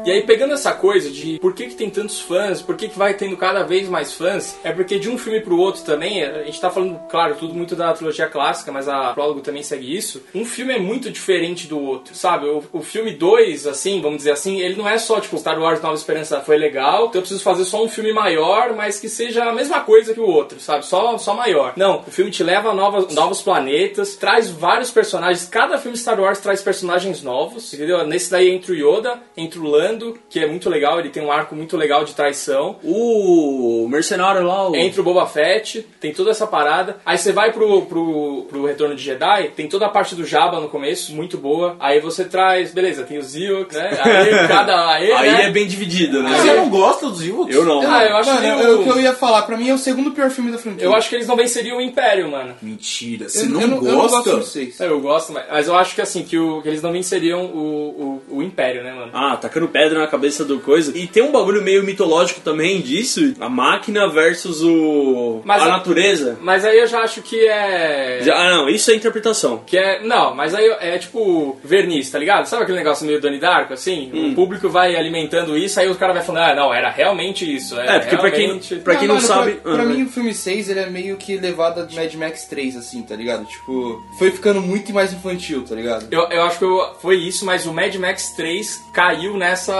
[0.05, 2.97] E aí, pegando essa coisa de por que, que tem tantos fãs, por que, que
[2.97, 6.43] vai tendo cada vez mais fãs, é porque de um filme pro outro também, a
[6.43, 10.21] gente tá falando, claro, tudo muito da trilogia clássica, mas a prólogo também segue isso.
[10.35, 12.45] Um filme é muito diferente do outro, sabe?
[12.45, 15.81] O, o filme 2, assim, vamos dizer assim, ele não é só tipo Star Wars
[15.81, 19.45] Nova Esperança foi legal, então eu preciso fazer só um filme maior, mas que seja
[19.45, 20.85] a mesma coisa que o outro, sabe?
[20.85, 21.73] Só, só maior.
[21.75, 26.19] Não, o filme te leva a novas, novos planetas, traz vários personagens, cada filme Star
[26.19, 28.05] Wars traz personagens novos, entendeu?
[28.05, 29.94] Nesse daí entra o Yoda, entra o Lando,
[30.29, 32.77] que é muito legal, ele tem um arco muito legal de traição.
[32.83, 34.75] O mercenário lá, o...
[34.75, 36.97] Entra o Boba Fett, tem toda essa parada.
[37.05, 40.59] Aí você vai pro, pro, pro Retorno de Jedi, tem toda a parte do Jabba
[40.59, 41.75] no começo, muito boa.
[41.79, 43.89] Aí você traz, beleza, tem os Ewoks, né?
[44.03, 44.89] Aí cada.
[44.93, 45.45] Aí, Aí né?
[45.45, 46.37] é bem dividido, né?
[46.37, 47.55] Você não gosta dos Ewoks?
[47.55, 47.81] Eu não.
[47.81, 49.73] Ah, eu acho Mano, que eu- o- o que eu ia falar, pra mim é
[49.73, 50.83] o segundo pior filme da franquia.
[50.85, 52.55] Eu acho que eles não venceriam o Império, mano.
[52.61, 54.29] Mentira, você eu, não, eu não, gosta?
[54.29, 54.59] eu não gosto.
[54.59, 57.45] É, Eu gosto, mas, mas eu acho que assim, que, o, que eles não venceriam
[57.45, 59.11] o, o, o Império, né, mano?
[59.13, 60.97] Ah, tacando pedra na cabeça do coisa.
[60.97, 63.33] E tem um bagulho meio mitológico também disso.
[63.39, 65.41] A máquina versus o...
[65.45, 66.37] Mas a a- natureza.
[66.41, 68.19] Mas aí eu já acho que é.
[68.23, 69.61] Já- ah, não, isso é interpretação.
[69.65, 70.03] Que é.
[70.03, 72.45] Não, mas aí é tipo verniz, tá ligado?
[72.47, 74.09] Sabe aquele negócio meio Donnie Darko, assim?
[74.13, 74.31] Hum.
[74.31, 77.79] O público vai alimentando isso, aí o cara vai falando, ah, não, era realmente isso.
[77.79, 78.75] É, porque pra quem, realmente...
[78.77, 79.51] pra quem não, mano, sabe...
[79.53, 79.93] Pra, pra vai.
[79.93, 83.15] mim, o filme 6 ele é meio que levada de Mad Max 3, assim, tá
[83.15, 83.45] ligado?
[83.45, 86.07] Tipo, foi ficando muito mais infantil, tá ligado?
[86.11, 89.74] Eu, eu acho que eu- foi isso, mas o Mad Max 3 caiu nessa,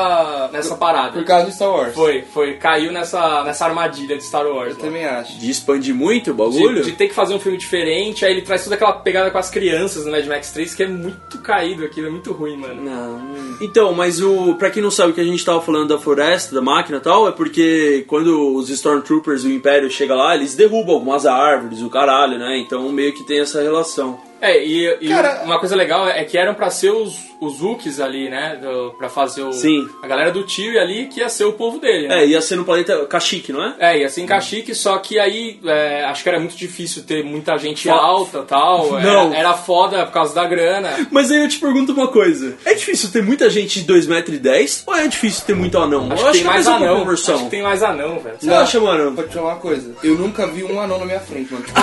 [0.52, 1.14] nessa parada.
[1.14, 1.94] Por causa do Star Wars.
[1.94, 4.72] Foi, foi, caiu nessa, nessa armadilha de Star Wars.
[4.72, 4.82] Eu né?
[4.82, 5.38] também acho.
[5.38, 6.84] De expandir muito o bagulho?
[6.84, 9.38] De, de ter que fazer um filme diferente, aí ele traz toda aquela pegada com
[9.38, 12.82] as crianças no Mad Max 3, que é muito caído aquilo, é muito ruim, mano.
[12.82, 13.56] Não.
[13.62, 16.54] Então, mas o para quem não sabe o que a gente tava falando da floresta,
[16.54, 20.56] da máquina e tal, é porque quando os Stormtroopers e o Império chega lá, eles
[20.56, 22.58] derrubam algumas árvores, o caralho, né?
[22.58, 24.20] Então meio que tem essa relação.
[24.42, 28.00] É, e, e Cara- uma coisa legal é que eram pra ser os, os Wookies
[28.00, 28.58] ali, né?
[28.62, 29.52] Do, pra fazer o.
[29.54, 29.88] Sim.
[30.02, 32.24] A galera do tio ali que ia ser o povo dele, né?
[32.24, 33.76] É, ia ser no planeta Kashyyyk, não é?
[33.80, 37.24] É, ia ser em Caxique, só que aí é, acho que era muito difícil ter
[37.24, 38.92] muita gente Fo- alta e tal.
[39.00, 39.28] Não.
[39.28, 40.90] Era, era foda por causa da grana.
[41.12, 44.96] Mas aí eu te pergunto uma coisa: é difícil ter muita gente de 2,10m ou
[44.96, 46.10] é difícil ter muito anão?
[46.12, 47.00] Acho eu que tem é mais anão.
[47.00, 47.36] conversão.
[47.36, 48.36] Acho que tem mais anão, velho.
[48.40, 49.12] Você acha, mano?
[49.16, 49.96] Vou te falar uma coisa.
[50.04, 51.66] Eu nunca vi um anão na minha frente, mano.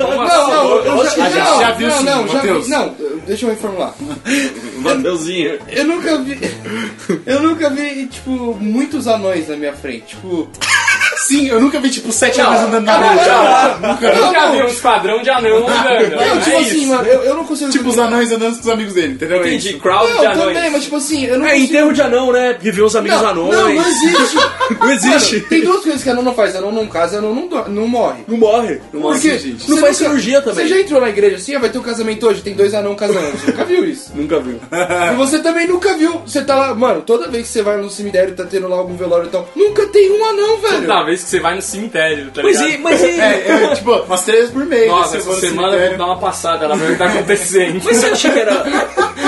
[0.00, 2.94] Tipo, não, não, eu a gente não, já viu não, sim, não, já vi, não,
[3.26, 3.94] deixa eu reformular.
[4.96, 5.58] Mateuzinho.
[5.68, 6.38] Eu nunca vi.
[7.26, 10.16] Eu nunca vi, tipo, muitos anões na minha frente.
[10.16, 10.48] Tipo.
[11.26, 13.78] Sim, eu nunca vi, tipo, sete anões andando na rua.
[13.80, 16.16] Nunca nunca vi um esquadrão de anão andando.
[16.16, 17.70] Não, tipo é assim, mano, eu, eu não consigo.
[17.70, 19.36] Tipo, os anões andando com os amigos dele, entendeu?
[19.42, 19.78] É Entendi, isso.
[19.80, 20.54] crowd de Não, anões.
[20.54, 21.66] também, mas tipo assim, eu não É consigo.
[21.66, 22.56] enterro de anão, né?
[22.60, 23.54] Rever os amigos Não, anões.
[23.56, 24.36] não, não existe.
[24.80, 25.34] Não existe.
[25.36, 26.54] Mano, tem duas coisas que anão não faz.
[26.54, 28.20] Anão não casa, anão não, do- não morre.
[28.28, 28.80] Não morre.
[28.92, 29.14] Não morre.
[29.18, 29.68] Porque gente.
[29.68, 30.64] Não faz cirurgia também.
[30.66, 32.94] Você já entrou na igreja assim, ah, vai ter um casamento hoje, tem dois anão
[32.94, 33.36] casando.
[33.36, 34.12] Você nunca viu isso.
[34.14, 34.60] Nunca viu.
[35.12, 36.20] E você também nunca viu.
[36.24, 38.96] Você tá lá, mano, toda vez que você vai no cemitério, tá tendo lá algum
[38.96, 40.80] velório e tal, nunca tem um anão, velho.
[40.82, 42.74] Toda vez que você vai no cemitério, tá Mas ligado?
[42.74, 43.06] e, mas e...
[43.20, 44.88] É, é, tipo, umas três por mês.
[44.88, 47.80] Nossa, você essa semana eu vou dar uma passada lá, ver o que tá acontecendo.
[47.84, 48.64] Mas você acha que era...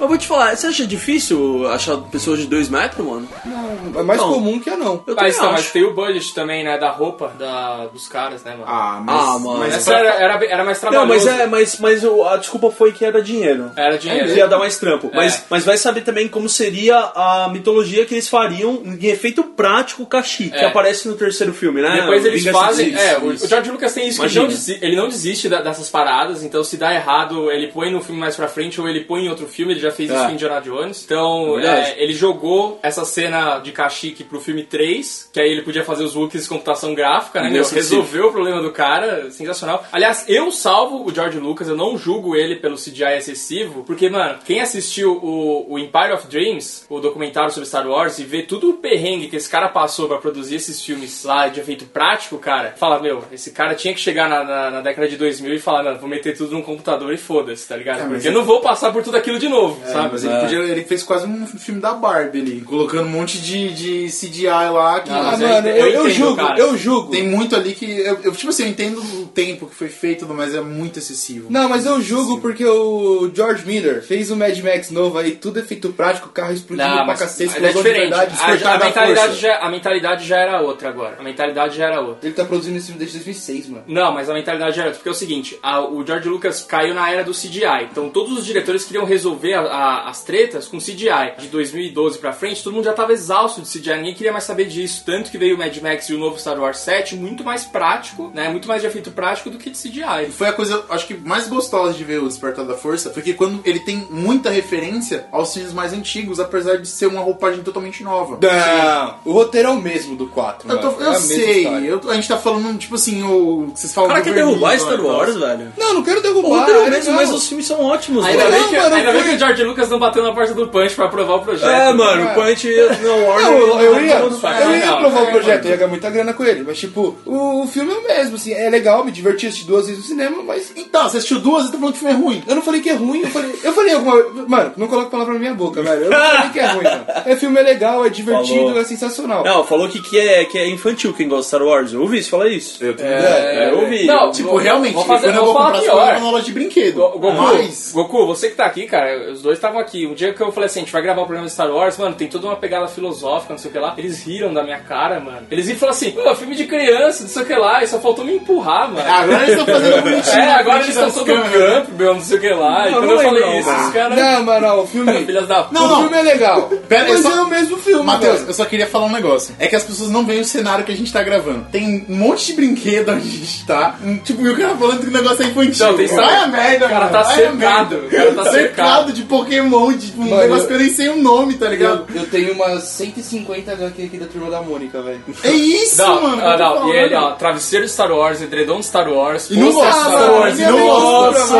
[0.00, 3.28] Eu vou te falar, você acha difícil achar pessoas de 2 metros, mano?
[3.44, 4.32] Não, é mais Não.
[4.32, 5.02] comum que anão.
[5.06, 8.52] Eu Mas, não, mas tem o budget também, né, da roupa da, dos caras, né,
[8.52, 8.64] mano?
[8.66, 9.20] Ah, mas...
[9.20, 9.58] Ah, mano.
[9.58, 11.26] mas é essa era, era, era mais Não, trabalhoso.
[11.26, 13.70] mas é, mas, mas o- a desculpa foi que era dinheiro.
[13.76, 14.30] Era dinheiro.
[14.30, 15.10] Ia dar mais trampo.
[15.12, 15.16] É.
[15.16, 20.06] Mas, mas vai saber também como seria a mitologia que eles fariam em efeito prático
[20.06, 20.70] Kashi, que É.
[20.90, 22.00] aparece no terceiro filme, né?
[22.00, 22.90] Depois eles Vingança fazem.
[22.90, 24.42] dos É, o, George Lucas tem isso, que ele Imagina.
[24.42, 28.20] não, desi- ele não desiste dessas paradas, então se dá errado, ele põe no filme
[28.20, 30.30] mais pra frente ou ele põe em outro filme, ele já fez isso É.
[30.30, 31.02] em Indiana Jones.
[31.04, 31.90] Então, Verdade.
[31.92, 36.04] é, ele jogou essa cena de Kashyyyk pro filme 3, que aí ele podia fazer
[36.04, 37.50] os looks de computação gráfica, né?
[37.50, 37.64] meu?
[37.64, 39.84] Resolveu o problema do cara, sensacional.
[39.92, 44.38] Aliás, eu salvo o George Lucas, eu não julgo ele pelo CGI excessivo, porque, mano,
[44.44, 48.70] quem assistiu o, o Empire of Dreams, o documentário sobre Star Wars, e vê tudo
[48.70, 52.74] o perrengue que esse cara passou pra produzir esses filmes lá de efeito prático, cara,
[52.76, 55.82] fala, meu, esse cara tinha que chegar na, na- na década de 2000 e falar,
[55.82, 58.00] não, vou meter tudo num computador e foda-se, tá ligado?
[58.00, 60.08] É, Porque eu ele- não vou passar por tudo aquilo de novo, É, sabe?
[60.12, 63.72] mas ele, podia, ele fez quase um filme da Barbie ali, colocando um monte de,
[63.72, 65.00] de CGI lá.
[65.00, 66.58] Que Ah, Ah, eu mano, eu, eu eu entendo, julgo, cara.
[66.58, 67.10] eu julgo.
[67.10, 67.84] Tem muito ali que.
[68.00, 71.46] Eu, eu, tipo assim, eu entendo o tempo que foi feito, mas é muito excessivo.
[71.50, 75.60] Não, mas eu julgo porque o George Miller fez o Mad Max novo aí, tudo
[75.60, 78.10] é feito prático, carro explodindo Não, pra mas, cacete, mas é explosão de diferente.
[78.10, 81.16] verdade, A, a da mentalidade já, a mentalidade já era outra agora.
[81.18, 82.26] A mentalidade já era outra.
[82.26, 83.84] Ele tá produzindo esse filme desde 2006, mano.
[83.86, 86.94] Não, mas a mentalidade era outra, porque é o seguinte, a- o George Lucas caiu
[86.94, 90.78] na era do CGI, então todos os diretores queriam resolver a- a- as tretas com
[90.78, 91.34] CGI.
[91.38, 94.66] De 2012 pra frente, todo mundo já tava exausto de CGI, ninguém queria mais saber
[94.66, 97.64] disso, tanto que veio o Mad Max e o novo Star Wars 7 muito mais
[97.64, 100.30] prático, né, muito mais de efeito prático do que de CGI.
[100.30, 103.34] Foi a coisa, acho que mais gostosa de ver o Despertar da Força, foi que
[103.34, 108.02] quando ele tem muita referência aos filmes mais antigos, apesar de ser uma roupagem totalmente
[108.02, 108.38] nova.
[108.40, 110.59] Não, o roteiro é o mesmo do 4.
[110.68, 111.86] Eu, tô- mano, é eu a mesma sei, história.
[111.88, 113.70] eu- a gente tá falando, tipo assim, o.
[113.74, 115.00] Vocês O falam cara do quer derrubar Star.
[115.00, 115.72] Wars, velho.
[115.78, 116.48] Não, não quero derrubar.
[116.60, 117.26] roteiro é é o mesmo, legal.
[117.26, 118.50] mas os filmes são ótimos, Ainda, velho.
[118.52, 120.54] bem, Não, que, mano, ainda bem foi- que o George Lucas não bateu na porta
[120.54, 121.68] do Punch pra aprovar o projeto.
[121.70, 122.24] É, mano, É.
[122.32, 122.68] o Punch
[123.02, 123.48] não, Warner.
[123.50, 126.62] Eu, eu ia, eu ia aprovar o projeto, eu ia ganhar muita grana com ele.
[126.66, 129.86] Mas, tipo, o, o filme é o mesmo, assim, é legal, me diverti assistir duas
[129.86, 132.16] vezes no cinema, mas Então, você assistiu duas e tá falando que o filme é
[132.24, 132.42] ruim.
[132.46, 134.10] eu não falei que é ruim, eu falei, eu falei alguma
[134.48, 136.04] Mano, não coloque palavra na minha boca, velho.
[136.04, 137.04] Eu não falei que é ruim, mano.
[137.30, 138.80] É filme é legal, é divertido, Falou.
[138.80, 139.44] é sensacional.
[139.44, 141.92] Não, falou que, que, é, que é infantil quem gosta de Star Wars.
[141.92, 142.82] Eu ouvi isso, fala isso.
[142.84, 144.04] Eu É, eu ouvi.
[144.06, 146.20] Não, Tipo, vou- realmente, vou fazer, quando eu vou vou falar comprar, eu pior.
[146.20, 146.94] na loja de brinquedo.
[146.96, 147.92] Go- Goku, Mas.
[147.92, 150.06] Goku, você que tá aqui, cara, os dois estavam aqui.
[150.06, 151.96] Um dia que eu falei assim, a gente vai gravar o programa de Star Wars,
[151.98, 153.94] mano, tem toda uma pegada filosófica, não sei o que lá.
[153.96, 155.46] Eles riram da minha cara, mano.
[155.50, 157.86] Eles riram e falaram assim, pô, filme de criança, não sei o que lá, e
[157.88, 159.08] só faltou me empurrar, mano.
[159.08, 160.40] Agora eles estão fazendo bonitinho.
[160.42, 161.52] é, agora eles estão todo câmeras.
[161.74, 162.88] campo, meu, não sei o que lá.
[162.88, 163.80] E Não, quando não eu falei isso, não.
[163.80, 164.18] esses caras...
[164.18, 165.24] Não, mano, o filme.
[165.24, 166.00] Filhas da Não, o não.
[166.02, 166.70] filme é legal.
[166.88, 169.54] Mas só- é o mesmo filme, Matheus, eu só queria falar um negócio.
[169.58, 171.66] É que as pessoas não o cenário que a gente tá gravando.
[171.72, 173.96] Tem um monte de brinquedo onde a gente tá.
[174.04, 175.86] Um, Tipo, e o cara falando que o negócio é infantil.
[175.86, 177.12] Não, tem Vai a merda, O cara mano.
[177.12, 179.12] tá cercado, o cara tá cercado.
[179.12, 181.68] de Pokémon, de tipo, um Mano, negócio eu- que eu nem sei o nome, tá
[181.68, 182.06] ligado?
[182.14, 185.20] Eu, eu tenho umas 150 HQ aqui da turma da Mônica, velho.
[185.42, 186.42] É isso, Não, mano.
[186.46, 189.72] ah, não, e ele, ó, travesseiro de Star Wars, edredom de Star Wars, E não
[189.72, 191.54] gosta, Star Wars, e não gosta.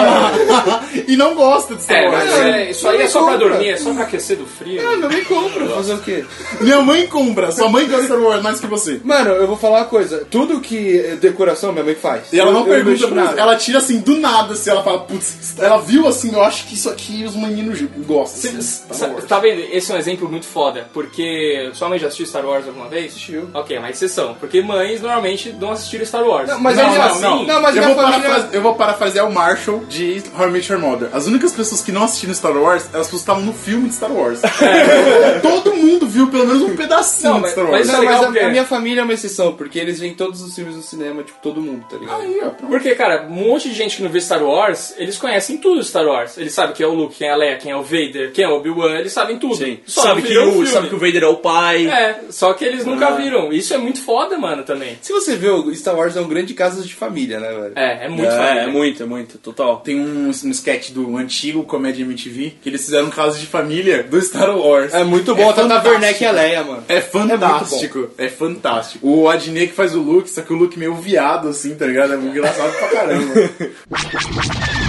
[1.08, 2.24] e não gosta de Star É, Wars.
[2.30, 3.48] mas é, isso aí é só pra compra.
[3.48, 4.80] dormir, é só pra aquecer do frio.
[4.86, 6.24] Ah, meu mãe compra, fazer o quê?
[6.60, 9.00] Minha mãe compra, sua mãe gosta de Star Wars mais que você.
[9.04, 10.26] Mano, eu vou falar uma coisa.
[10.30, 12.32] Tudo que é decoração minha mãe faz.
[12.32, 13.40] E ela Eu- não eu pergunta, pra- nada.
[13.40, 16.74] ela tira assim do nada, assim, ela fala, putz, ela viu assim, eu acho que
[16.74, 18.50] isso aqui os meninos gostam.
[18.58, 19.24] assim, Wars.
[19.24, 19.60] Tá vendo?
[19.72, 23.12] Esse é um exemplo muito foda, porque sua mãe já assistiu Star Wars alguma vez?
[23.12, 23.48] Assistiu.
[23.54, 26.48] Ok, é uma exceção, porque mães normalmente não assistiram Star Wars.
[26.48, 27.44] Não, mas não, não, assim- não.
[27.44, 30.70] não, mas eu, vou família- parafrase- eu vou parafrasear o Marshall de How I Met
[30.72, 31.08] Your Mother.
[31.12, 34.40] As únicas pessoas que não assistiram Star Wars, elas estavam no filme de Star Wars.
[35.42, 37.78] Todo mundo viu pelo menos um pedacinho Não, de mas- Star Wars.
[37.78, 39.78] mas- Não, Isso é mas legal a, porque- a minha família é uma exceção, porque
[39.78, 42.20] eles veem todos os filmes no cinema, tipo, todo mundo, tá ligado?
[42.20, 42.70] Aí, ó, pronto.
[42.70, 46.06] Porque, cara, um monte de gente que não vê Star Wars, eles conhecem tudo Star
[46.06, 46.36] Wars.
[46.38, 48.44] Eles sabem quem é o Luke, quem é a Leia, quem é o Vader, quem
[48.44, 49.56] é o Obi-Wan, eles sabem tudo.
[49.56, 49.78] Sim.
[49.86, 51.86] Só Sabe que, o, sabe que o Vader é o pai.
[51.86, 53.52] É, só que eles nunca viram.
[53.52, 54.98] Isso é muito foda, mano, também.
[55.00, 57.72] Se você vê, o Star Wars é um grande caso de família, né, velho?
[57.76, 58.60] É, é muito é, família.
[58.62, 59.78] é muito, é muito, total.
[59.80, 64.02] Tem um, um sketch do antigo Comédia MTV que eles fizeram um caso de família
[64.02, 64.92] do Star Wars.
[64.94, 65.94] É muito bom, até o fantástico.
[65.94, 66.84] Werneck e a Leia, mano.
[66.88, 69.06] É fantástico, é, fantástico.
[69.06, 72.14] O Adney que faz o look, só que o look meio viado, assim, tá ligado?
[72.14, 73.34] É engraçado pra caramba.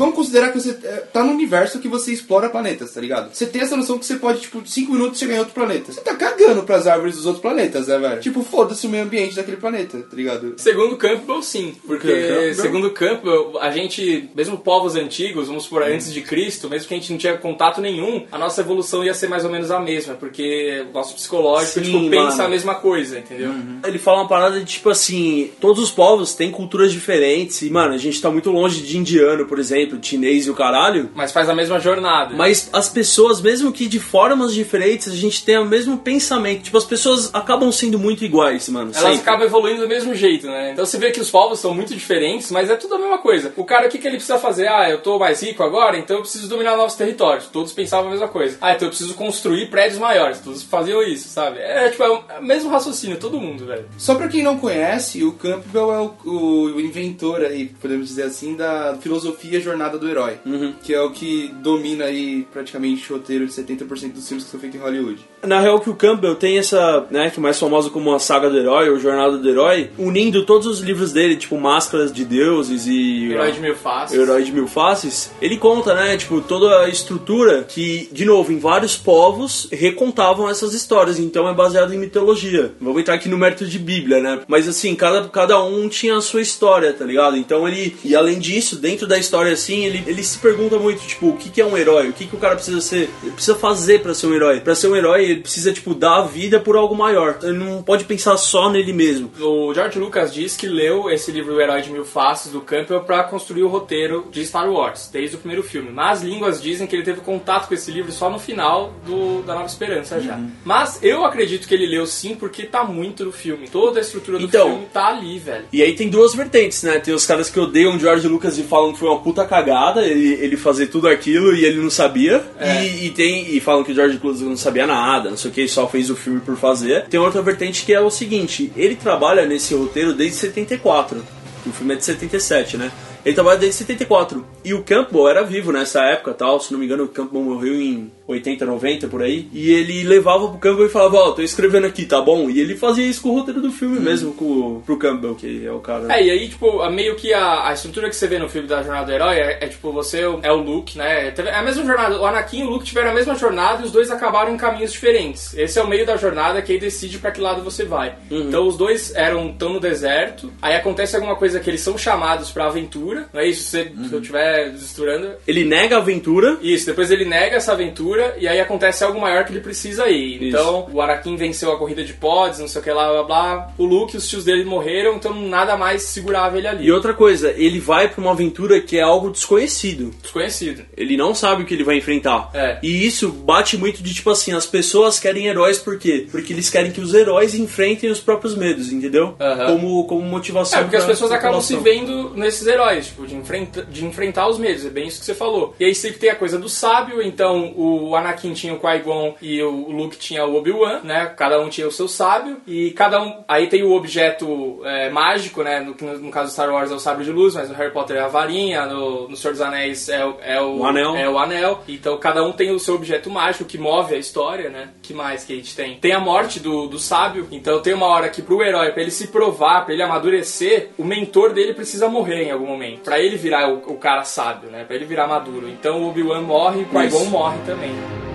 [0.00, 3.34] Vamos considerar que você é, tá no universo que você explora planetas, tá ligado?
[3.34, 5.92] Você tem essa noção que você pode, tipo, 5 minutos chegar em outro planeta.
[5.92, 8.18] Você tá cagando pras árvores dos outros planetas, né, velho?
[8.18, 10.54] Tipo, foda-se o meio ambiente daquele planeta, tá ligado?
[10.56, 11.74] Segundo Campbell, sim.
[11.86, 12.54] Porque, Campbell?
[12.54, 16.96] segundo Campbell, a gente, mesmo povos antigos, vamos por antes de Cristo, mesmo que a
[16.96, 20.14] gente não tinha contato nenhum, a nossa evolução ia ser mais ou menos a mesma,
[20.14, 22.44] porque o nosso psicológico, Sim, tipo, pensa mano.
[22.44, 23.52] a mesma coisa, entendeu?
[23.84, 27.60] Ele fala uma parada de tipo assim: todos os povos têm culturas diferentes.
[27.62, 30.54] E, mano, a gente tá muito longe de indiano, por exemplo, de chinês e o
[30.54, 31.10] caralho.
[31.14, 32.34] Mas faz a mesma jornada.
[32.34, 36.62] Mas as pessoas, mesmo que de formas diferentes, a gente tem o mesmo pensamento.
[36.62, 38.90] Tipo, as pessoas acabam sendo muito iguais, mano.
[38.94, 39.20] Elas sempre.
[39.20, 40.72] acabam evoluindo do mesmo jeito, né?
[40.72, 43.52] Então você vê que os povos são muito diferentes, mas é tudo a mesma coisa.
[43.56, 44.68] O cara, o que, que ele precisa fazer?
[44.68, 47.46] Ah, eu tô mais rico agora, então eu preciso dominar novos territórios.
[47.46, 48.56] Todos pensavam a mesma coisa.
[48.60, 50.38] Ah, então eu preciso construir prédios maiores.
[50.40, 51.58] Todos faziam isso, sabe?
[51.58, 53.86] É tipo, é o o mesmo raciocínio, todo mundo, velho.
[53.96, 58.56] Só pra quem não conhece, o Campbell é o, o inventor aí, podemos dizer assim,
[58.56, 60.38] da filosofia jornada do herói.
[60.82, 64.60] Que é o que domina aí praticamente o roteiro de 70% dos filmes que são
[64.60, 65.18] feitos em Hollywood.
[65.42, 68.50] Na real, que o Campbell tem essa, né, que é mais famosa como a saga
[68.50, 72.86] do herói, ou jornada do herói, unindo todos os livros dele, tipo Máscaras de Deuses
[72.86, 73.30] e.
[73.30, 74.18] Herói de mil faces.
[74.18, 78.58] Herói de Mil Faces, ele conta, né, tipo, toda a estrutura que, de novo, em
[78.58, 82.74] vários povos recontavam essas histórias, então é baseado em mitologia.
[82.80, 84.40] Vamos entrar aqui no mérito de Bíblia, né?
[84.46, 87.36] Mas assim, cada, cada um tinha a sua história, tá ligado?
[87.36, 91.28] Então ele, e além disso, dentro da história assim, ele, ele se pergunta muito, tipo,
[91.28, 92.08] o que, que é um herói?
[92.08, 93.08] O que, que o cara precisa ser?
[93.22, 94.60] Ele precisa fazer pra ser um herói?
[94.60, 97.38] Pra ser um herói, ele precisa, tipo, dar a vida por algo maior.
[97.42, 99.30] Ele não pode pensar só nele mesmo.
[99.40, 103.00] O George Lucas diz que leu esse livro O Herói de Mil Faces do Campbell
[103.00, 105.90] para construir o roteiro de Star Wars, desde o primeiro filme.
[105.92, 109.54] Mas línguas dizem que ele teve contato com esse livro só no final do, da
[109.54, 110.38] Nova Esperança já.
[110.64, 113.68] Mas eu acredito que ele leu sim porque tá muito no filme.
[113.68, 115.64] Toda a estrutura do Então- filme tá ali, velho.
[115.72, 116.98] E aí tem duas vertentes, né?
[116.98, 120.34] Tem os caras que odeiam George Lucas e falam que foi uma puta cagada ele,
[120.34, 122.44] ele fazer tudo aquilo e ele não sabia.
[122.56, 122.86] É.
[122.86, 125.54] E, e tem e falam que o George Lucas não sabia nada, não sei o
[125.54, 127.06] que, só fez o filme por fazer.
[127.06, 131.20] Tem outra vertente que é o seguinte: ele trabalha nesse roteiro desde 74.
[131.64, 132.92] que O filme é de 77, né?
[133.24, 134.46] Ele trabalha desde 74.
[134.64, 136.60] E o Campbell era vivo nessa época tal.
[136.60, 139.48] Se não me engano, o Campbell morreu em 80, 90 por aí.
[139.52, 142.48] E ele levava pro Campbell e falava: Ó, tô escrevendo aqui, tá bom?
[142.48, 145.72] E ele fazia isso com o roteiro do filme mesmo, com, pro Campbell, que é
[145.72, 146.12] o cara.
[146.14, 148.82] É, e aí, tipo, meio que a, a estrutura que você vê no filme da
[148.82, 151.32] Jornada do Herói é, é, tipo, você é o Luke, né?
[151.36, 152.20] É a mesma jornada.
[152.20, 154.92] O Anakin e o Luke tiveram a mesma jornada e os dois acabaram em caminhos
[154.92, 155.54] diferentes.
[155.56, 158.14] Esse é o meio da jornada que aí decide pra que lado você vai.
[158.30, 162.50] Então os dois eram tão no deserto, aí acontece alguma coisa que eles são chamados
[162.50, 163.62] pra aventura, não é isso?
[163.62, 165.32] Se, se eu estiver misturando.
[165.46, 166.58] Ele nega a aventura.
[166.62, 170.36] Isso, depois ele nega essa aventura e aí acontece algo maior que ele precisa ir.
[170.36, 170.56] Isso.
[170.56, 173.72] Então, o Anakin venceu a corrida de pods, não sei o que lá, blá blá.
[173.78, 176.86] O Luke e os tios dele morreram, então nada mais segurava ele ali.
[176.86, 180.10] E outra coisa, ele vai pra uma aventura que é algo desconhecido.
[180.22, 180.84] Desconhecido.
[180.96, 182.50] Ele não sabe o que ele vai enfrentar.
[182.54, 182.78] É.
[182.82, 186.26] E isso bate muito de tipo assim, as pessoas querem heróis por quê?
[186.30, 189.36] Porque eles querem que os heróis enfrentem os próprios medos, entendeu?
[189.66, 190.80] Como, como motivação.
[190.80, 194.58] É, porque as pessoas acabam se vendo nesses heróis, tipo, de, enfrenta, de enfrentar os
[194.58, 195.74] medos, é bem isso que você falou.
[195.78, 199.62] E aí sempre tem a coisa do sábio, então o Anakin tinha o Qui-Gon e
[199.62, 201.32] o Luke tinha o Obi-Wan, né?
[201.36, 203.42] Cada um tinha o seu sábio, e cada um...
[203.48, 205.80] Aí tem o objeto é, mágico, né?
[205.80, 208.16] No, no, caso do Star Wars é o sabre de luz, mas no Harry Potter
[208.16, 211.16] é a varinha, no, no Senhor dos Anéis é, o- é o, O anel.
[211.16, 211.80] É o anel.
[211.88, 214.88] Então cada um tem o seu objeto mágico que move a história, né?
[215.02, 215.96] que mais que a gente tem?
[215.96, 219.10] Tem a morte do, do sábio, então tem uma hora que pro herói, pra ele
[219.10, 223.00] se provar, pra ele amadurecer, o mentor dele precisa morrer em algum momento.
[223.00, 224.84] Pra ele virar o, o cara sábio, né?
[224.84, 225.68] Pra ele virar maduro.
[225.68, 227.90] Então o Obi-Wan morre e o Qui-Gon morre também.
[228.00, 228.29] you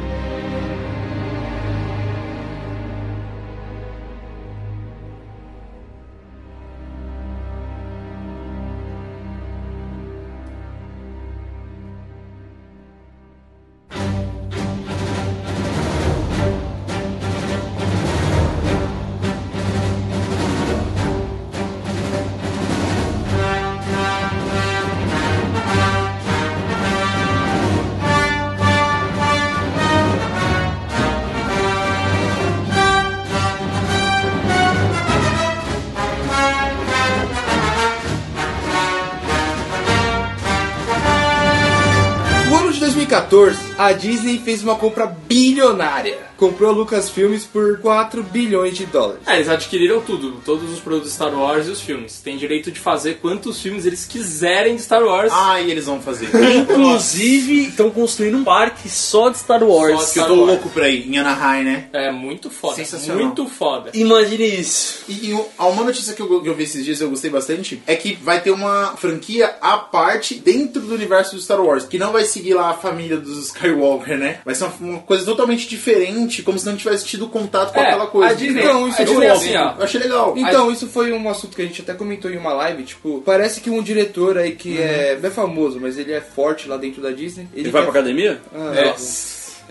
[43.25, 46.25] 2014, a Disney fez uma compra bilionária.
[46.37, 49.21] Comprou a Lucasfilmes por 4 bilhões de dólares.
[49.25, 52.19] É, eles adquiriram tudo, todos os produtos Star Wars e os filmes.
[52.19, 55.31] Tem direito de fazer quantos filmes eles quiserem de Star Wars.
[55.33, 56.27] Ah, e eles vão fazer.
[56.57, 59.97] Inclusive, estão construindo um parque só de Star Wars.
[60.01, 61.87] Só de que eu tô louco pra ir, em Anaheim, né?
[61.93, 62.75] É muito foda.
[62.75, 63.23] Sensacional.
[63.23, 63.91] Muito foda.
[63.93, 65.05] Imagine isso.
[65.07, 67.81] E, e uma notícia que eu, que eu vi esses dias e eu gostei bastante
[67.87, 71.97] é que vai ter uma franquia à parte dentro do universo do Star Wars, que
[71.97, 74.39] não vai seguir lá a família dos Skywalker, né?
[74.45, 77.87] Vai ser uma, uma coisa totalmente diferente, como se não tivesse tido contato com É,
[77.87, 78.31] aquela coisa.
[78.31, 79.73] a Disney- Então, isso a é é assim, ó.
[79.77, 80.33] Eu achei legal.
[80.37, 83.59] Então, isso foi um assunto que a gente até comentou em uma live, tipo, parece
[83.61, 87.01] que um diretor aí que é, não é famoso, mas ele é forte lá dentro
[87.01, 87.47] da Disney.
[87.53, 88.39] Ele vai quer- pra academia?
[88.53, 88.93] Ah, É.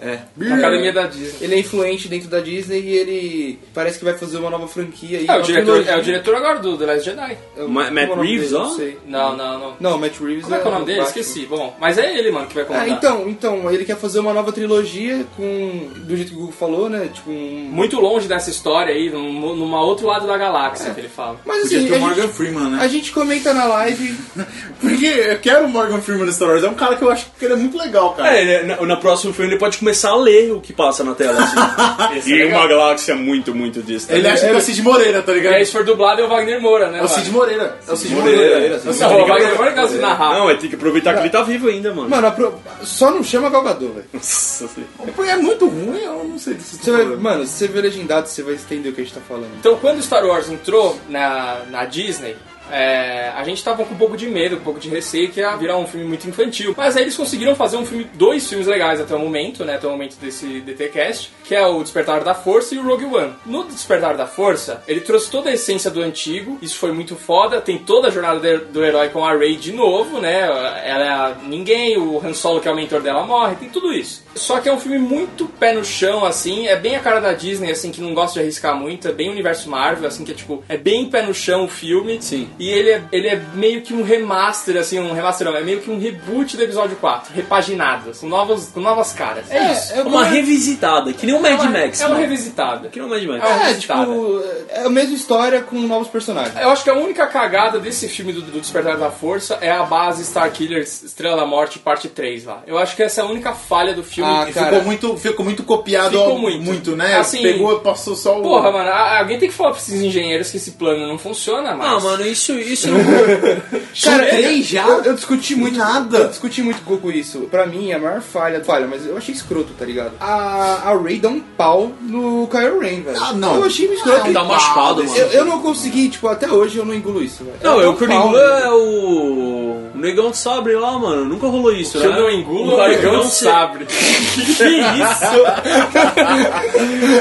[0.05, 0.19] é.
[0.37, 1.35] Na academia da Disney.
[1.41, 5.19] Ele é influente dentro da Disney e ele parece que vai fazer uma nova franquia
[5.19, 5.27] aí.
[5.29, 7.39] É o, diretor, é o diretor agora do The Last Jedi.
[7.57, 8.55] É Ma- Matt é Reeves, dele?
[8.57, 8.65] ó?
[8.65, 8.99] Não sei.
[9.07, 9.77] Não, não, não.
[9.81, 10.99] Não, Matt Reeves Como é que é o nome dele?
[11.01, 11.21] Batman.
[11.21, 11.47] Esqueci.
[11.47, 12.89] Bom, mas é ele, mano, que vai Ah, comandar.
[12.89, 15.89] então, então, ele quer fazer uma nova trilogia com.
[15.97, 17.09] Do jeito que o Google falou, né?
[17.13, 17.69] Tipo um.
[17.73, 21.41] Muito longe dessa história aí, num, numa outro lado da galáxia que ele fala.
[21.45, 22.79] Mas Podia assim, ter o a Morgan gente, Freeman, né?
[22.81, 24.15] a gente comenta na live.
[24.81, 26.65] Porque eu quero o Morgan Freeman no Star Wars.
[26.65, 28.37] É um cara que eu acho que ele é muito legal, cara.
[28.37, 31.15] É, ele- na, na próximo filme ele pode começar a ler o que passa na
[31.15, 31.39] tela.
[31.43, 32.29] Assim.
[32.31, 34.19] É e uma galáxia muito, muito distante.
[34.19, 35.55] Ele acha que é o Cid Moreira, tá ligado?
[35.55, 36.99] É, se for dublado é o Wagner Moura, né?
[36.99, 37.31] É o Cid?
[37.31, 37.79] Moreira.
[37.87, 38.55] É o Cid Moreira.
[38.55, 38.77] Moreira.
[38.77, 38.89] assim.
[38.89, 39.27] É o Não.
[39.27, 40.39] Wagner Moura de narrar.
[40.39, 42.09] Não, é tem que aproveitar que ele tá vivo ainda, mano.
[42.09, 45.29] Mano, apro- só não chama Galgador, velho.
[45.29, 46.79] É muito ruim, eu não sei disso.
[46.83, 49.21] Você vai- Mano, se você ver legendado, você vai entender o que a gente tá
[49.27, 49.51] falando.
[49.59, 52.37] Então, quando Star Wars entrou na, na Disney,
[52.71, 55.57] é, a gente tava com um pouco de medo, um pouco de receio que ia
[55.57, 56.75] virar um filme muito infantil.
[56.77, 59.75] Mas aí eles conseguiram fazer um filme, dois filmes legais até o momento, né?
[59.75, 63.35] Até o momento desse DTcast, que é o Despertar da Força e o Rogue One.
[63.45, 67.61] No Despertar da Força, ele trouxe toda a essência do antigo, isso foi muito foda.
[67.61, 70.41] Tem toda a jornada do herói com a Rey de novo, né?
[70.43, 74.25] Ela é ninguém, o Han Solo, que é o mentor dela, morre, tem tudo isso.
[74.35, 77.33] Só que é um filme muito pé no chão, assim, é bem a cara da
[77.33, 80.35] Disney, assim, que não gosta de arriscar muito, é bem universo Marvel, assim, que é
[80.35, 82.21] tipo, é bem pé no chão o filme.
[82.21, 82.49] Sim.
[82.59, 85.81] E ele é, ele é meio que um remaster, assim, um remaster não, é meio
[85.81, 89.51] que um reboot do episódio 4, repaginado, com novas, com novas caras.
[89.51, 89.93] É, isso.
[89.95, 92.01] é uma revisitada, que nem o Mad É uma- Max.
[92.01, 92.21] É uma mano.
[92.23, 92.89] revisitada.
[92.89, 93.45] Que nem o Mad Max.
[93.45, 94.07] É uma É, revisitada.
[94.07, 96.55] tipo, é a mesma história com novos personagens.
[96.61, 99.83] Eu acho que a única cagada desse filme do, do Despertar da Força é a
[99.85, 102.63] base Star Killers Estrela da Morte, parte 3 lá.
[102.67, 104.31] Eu acho que essa é a única falha do filme.
[104.31, 104.67] Ah, cara.
[104.69, 106.97] ficou muito, ficou muito copiado, Ficou ao- muito.
[106.97, 107.17] né?
[107.17, 108.43] Assim, Pegou, passou só o.
[108.43, 111.93] Porra, mano, alguém tem que falar pra esses engenheiros que esse plano não funciona mais.
[111.93, 112.89] Ah, mano, isso, isso
[114.05, 114.87] Cara, três já?
[114.87, 115.79] Eu, eu discuti muito.
[115.79, 116.19] Nada.
[116.19, 117.41] Eu discuti muito com isso.
[117.51, 118.63] Pra mim, a maior falha.
[118.63, 120.13] Falha, mas eu achei escroto, tá ligado?
[120.21, 123.19] A, a Ray dá um pau no Kylo Ren, velho.
[123.21, 123.57] Ah, não.
[123.57, 124.27] Eu achei meio escroto.
[124.27, 125.17] Não, dá machucado, mano.
[125.17, 127.57] eu, eu não consegui, tipo, até hoje eu não engulo isso, velho.
[127.63, 129.95] Não, é o um que eu pau, engulo é o...
[129.95, 131.25] o negão de sabre lá, mano.
[131.25, 132.07] Nunca rolou isso, O né?
[132.07, 133.87] eu não engulo Um é o negão de sabre.
[134.35, 135.35] Que isso?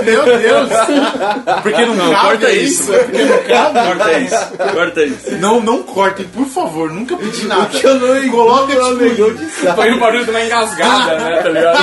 [0.04, 0.70] Meu Deus!
[1.62, 2.92] Porque não, Não, cabe corta é isso.
[2.92, 3.80] Porque não cabe.
[3.88, 4.74] Corta isso.
[4.74, 5.13] Corta isso.
[5.40, 6.90] Não, não cortem, por favor.
[6.92, 7.66] Nunca pedi nada.
[7.68, 9.76] que eu não Coloca tipo.
[9.76, 11.78] Foi um barulho de uma engasgada, né, tá ligado?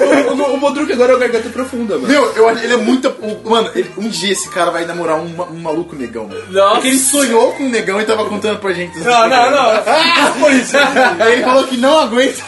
[0.30, 0.56] o, o,
[0.92, 2.08] agora é o garganta profunda, mano.
[2.08, 3.08] Meu, eu acho ele é muito.
[3.08, 6.40] o- Mano, ele- um dia esse cara vai namorar um, um maluco negão, mano.
[6.50, 6.74] Nossa.
[6.74, 8.98] Porque ele sonhou com um negão e tava contando pra gente.
[8.98, 9.82] Não, não, não.
[10.40, 10.76] Por isso.
[11.18, 12.42] Aí ele falou que não aguenta.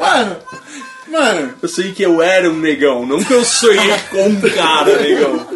[0.00, 0.36] Mano,
[1.08, 1.54] mano.
[1.62, 5.46] Eu sei que eu era um negão, não que eu sonhei com um cara, negão.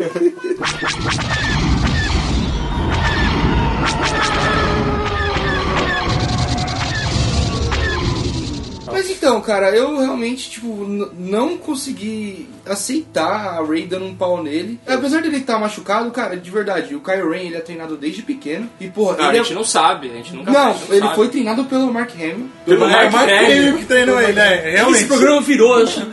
[9.00, 10.84] Mas então, cara, eu realmente, tipo,
[11.18, 14.78] não consegui aceitar a Ray dando um pau nele.
[14.86, 18.68] Apesar dele estar machucado, cara, de verdade, o Kylo Ren, ele é treinado desde pequeno.
[18.80, 19.54] E, porra, Não, a ele gente é...
[19.54, 21.14] não sabe, a gente nunca Não, ele sabe.
[21.14, 22.48] foi treinado pelo Mark Hamill.
[22.64, 23.58] Pelo É Mark o Mark Hamill.
[23.62, 24.58] Hamill que treinou ele, né?
[24.58, 25.04] Esse Realmente.
[25.06, 26.00] programa virou, acho.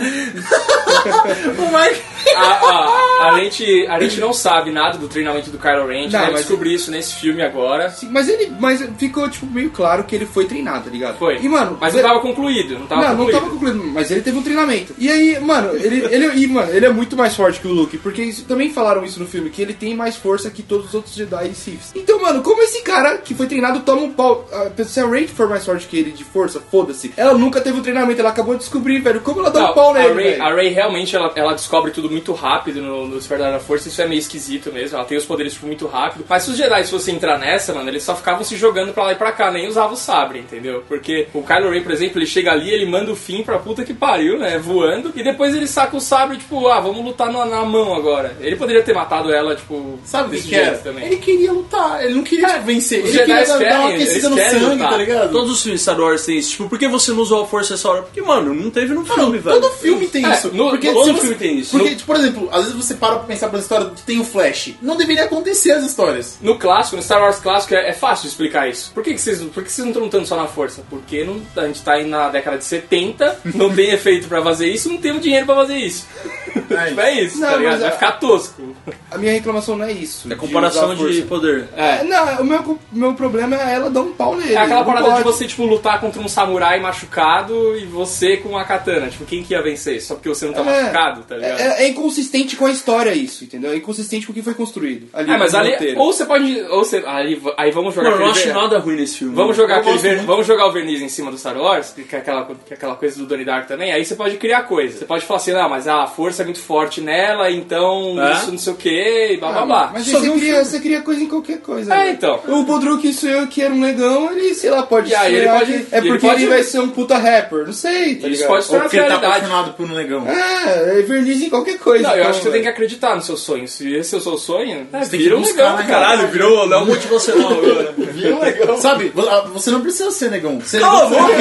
[1.57, 1.95] O Mark.
[2.35, 6.01] A, a, a, gente, a gente não sabe nada do treinamento do Kylo Ren, a
[6.03, 7.89] gente Não, vai mas- descobrir isso nesse filme agora.
[7.89, 11.17] Sim, mas ele mas ficou, tipo, meio claro que ele foi treinado, tá ligado?
[11.17, 11.37] Foi.
[11.37, 13.39] E, mano, Mas ele- não tava concluído, não tava não, não concluído.
[13.39, 14.93] tava concluído, mas ele teve um treinamento.
[14.97, 18.21] E aí, mano, ele, ele, mano, ele é muito mais forte que o Luke, porque
[18.23, 21.13] isso- também falaram isso no filme, que ele tem mais força que todos os outros
[21.15, 21.91] Jedi e Siths.
[21.95, 24.47] Então, mano, como esse cara que foi treinado toma um pau.
[24.51, 27.11] ah, Se a Rey for mais forte que ele de força, foda-se.
[27.17, 29.21] Ela nunca teve um treinamento, ela acabou de descobrir, velho.
[29.21, 31.91] Como ela dá Não, um pau a, nele, Ray, a Ray realmente ela, ela descobre
[31.91, 34.97] tudo muito rápido no, no Despertar da Força, isso é meio esquisito mesmo.
[34.97, 36.25] Ela tem os poderes tipo, muito rápido.
[36.27, 39.11] Mas se os Jedi fossem entrar nessa, mano, eles só ficavam se jogando pra lá
[39.11, 40.83] e pra cá, nem usavam o sabre, entendeu?
[40.87, 43.83] Porque o Kylo Ren, por exemplo, ele chega ali, ele manda o fim pra puta
[43.83, 44.57] que pariu, né?
[44.57, 48.35] Voando, e depois ele saca o sabre, tipo, ah, vamos lutar na, na mão agora.
[48.41, 50.71] Ele poderia ter matado ela, tipo, Sabe o desse que, era?
[50.71, 51.05] jeito também.
[51.05, 53.03] Ele queria lutar, ele não queria tipo, vencer.
[53.03, 54.89] os Ele queria Jedi dar, dar uma querem, aquecida no querem sangue, lutar.
[54.89, 55.31] tá ligado?
[55.31, 56.49] Todos os filmes de Star Wars tem isso.
[56.51, 58.01] Tipo, por que você não usou a força essa hora?
[58.03, 59.61] Porque, mano, não teve no filme, Não, velho.
[59.61, 60.51] todo filme tem É, isso.
[60.53, 61.71] no- porque todo se você- filme tem isso.
[61.77, 64.23] Porque, tipo, por exemplo, às vezes você para pra pensar pela história que tem o
[64.25, 64.73] Flash.
[64.81, 66.37] Não deveria acontecer as histórias.
[66.41, 68.91] No clássico, no Star Wars clássico, é, é fácil explicar isso.
[68.93, 70.83] Por que, que vocês, por que vocês não estão lutando só na força?
[70.89, 74.67] Porque não, a gente tá aí na década de 70, não tem efeito pra fazer
[74.67, 76.05] isso, não temos dinheiro pra fazer isso.
[76.17, 77.79] Tipo, é isso, Não, tá ligado?
[77.79, 78.75] Vai a- ficar tosco.
[79.11, 80.31] A minha reclamação não é isso.
[80.31, 81.21] É comparação a de força.
[81.23, 81.67] poder.
[81.75, 84.53] É, não, o meu, meu problema é ela dar um pau nele.
[84.53, 85.23] É aquela Não parada de pode.
[85.23, 89.07] você, tipo, lutar contra um samurai machucado e você com uma katana.
[89.09, 90.01] Tipo, quem que ia vencer?
[90.01, 90.81] Só porque você não tá É.
[90.81, 91.59] machucado, tá ligado?
[91.59, 93.71] É, é inconsistente com a história isso, entendeu?
[93.71, 95.07] É inconsistente com o que foi construído.
[95.13, 95.99] Ali É, mas ali, roteiro.
[95.99, 98.95] ou você pode, ou você, aí, aí vamos jogar Mano, eu não acho nada ruim
[98.97, 99.35] nesse filme.
[99.35, 102.19] Vamos jogar, aquele ver- vamos jogar o verniz em cima do Star Wars, que é,
[102.19, 103.91] aquela, que é aquela coisa do Donnie Dark também.
[103.91, 104.97] Aí você pode criar coisa.
[104.97, 108.33] Você pode falar assim, ah, mas a força é muito forte nela, então É?
[108.33, 109.89] isso não sei o que, e blá blá blá.
[109.93, 111.93] Mas você um cria, você cria coisa em qualquer coisa.
[111.93, 112.09] É, né?
[112.11, 112.39] então.
[112.47, 115.97] O Bodruk sonhou que era um negão, ele, sei lá, pode aí ele pode- É
[115.99, 118.47] ele porque pode- ele vai ser um puta rapper, não sei, tá Isso ligado?
[118.47, 120.27] pode se Ou porque ele tá apaixonado por um negão.
[120.27, 122.03] É, é verniz em qualquer coisa.
[122.07, 123.71] Não, eu então, acho que você tem que acreditar nos seus sonhos.
[123.71, 126.05] Se esse é o seu sonho, é, Você tem vira um negão, né, cara.
[126.07, 127.93] Caralho, virou Léo motivacional agora.
[128.17, 128.77] Vira um negão.
[128.77, 130.59] Sabe, ah, você não precisa ser negão.
[130.61, 131.33] Ser Cala a boca!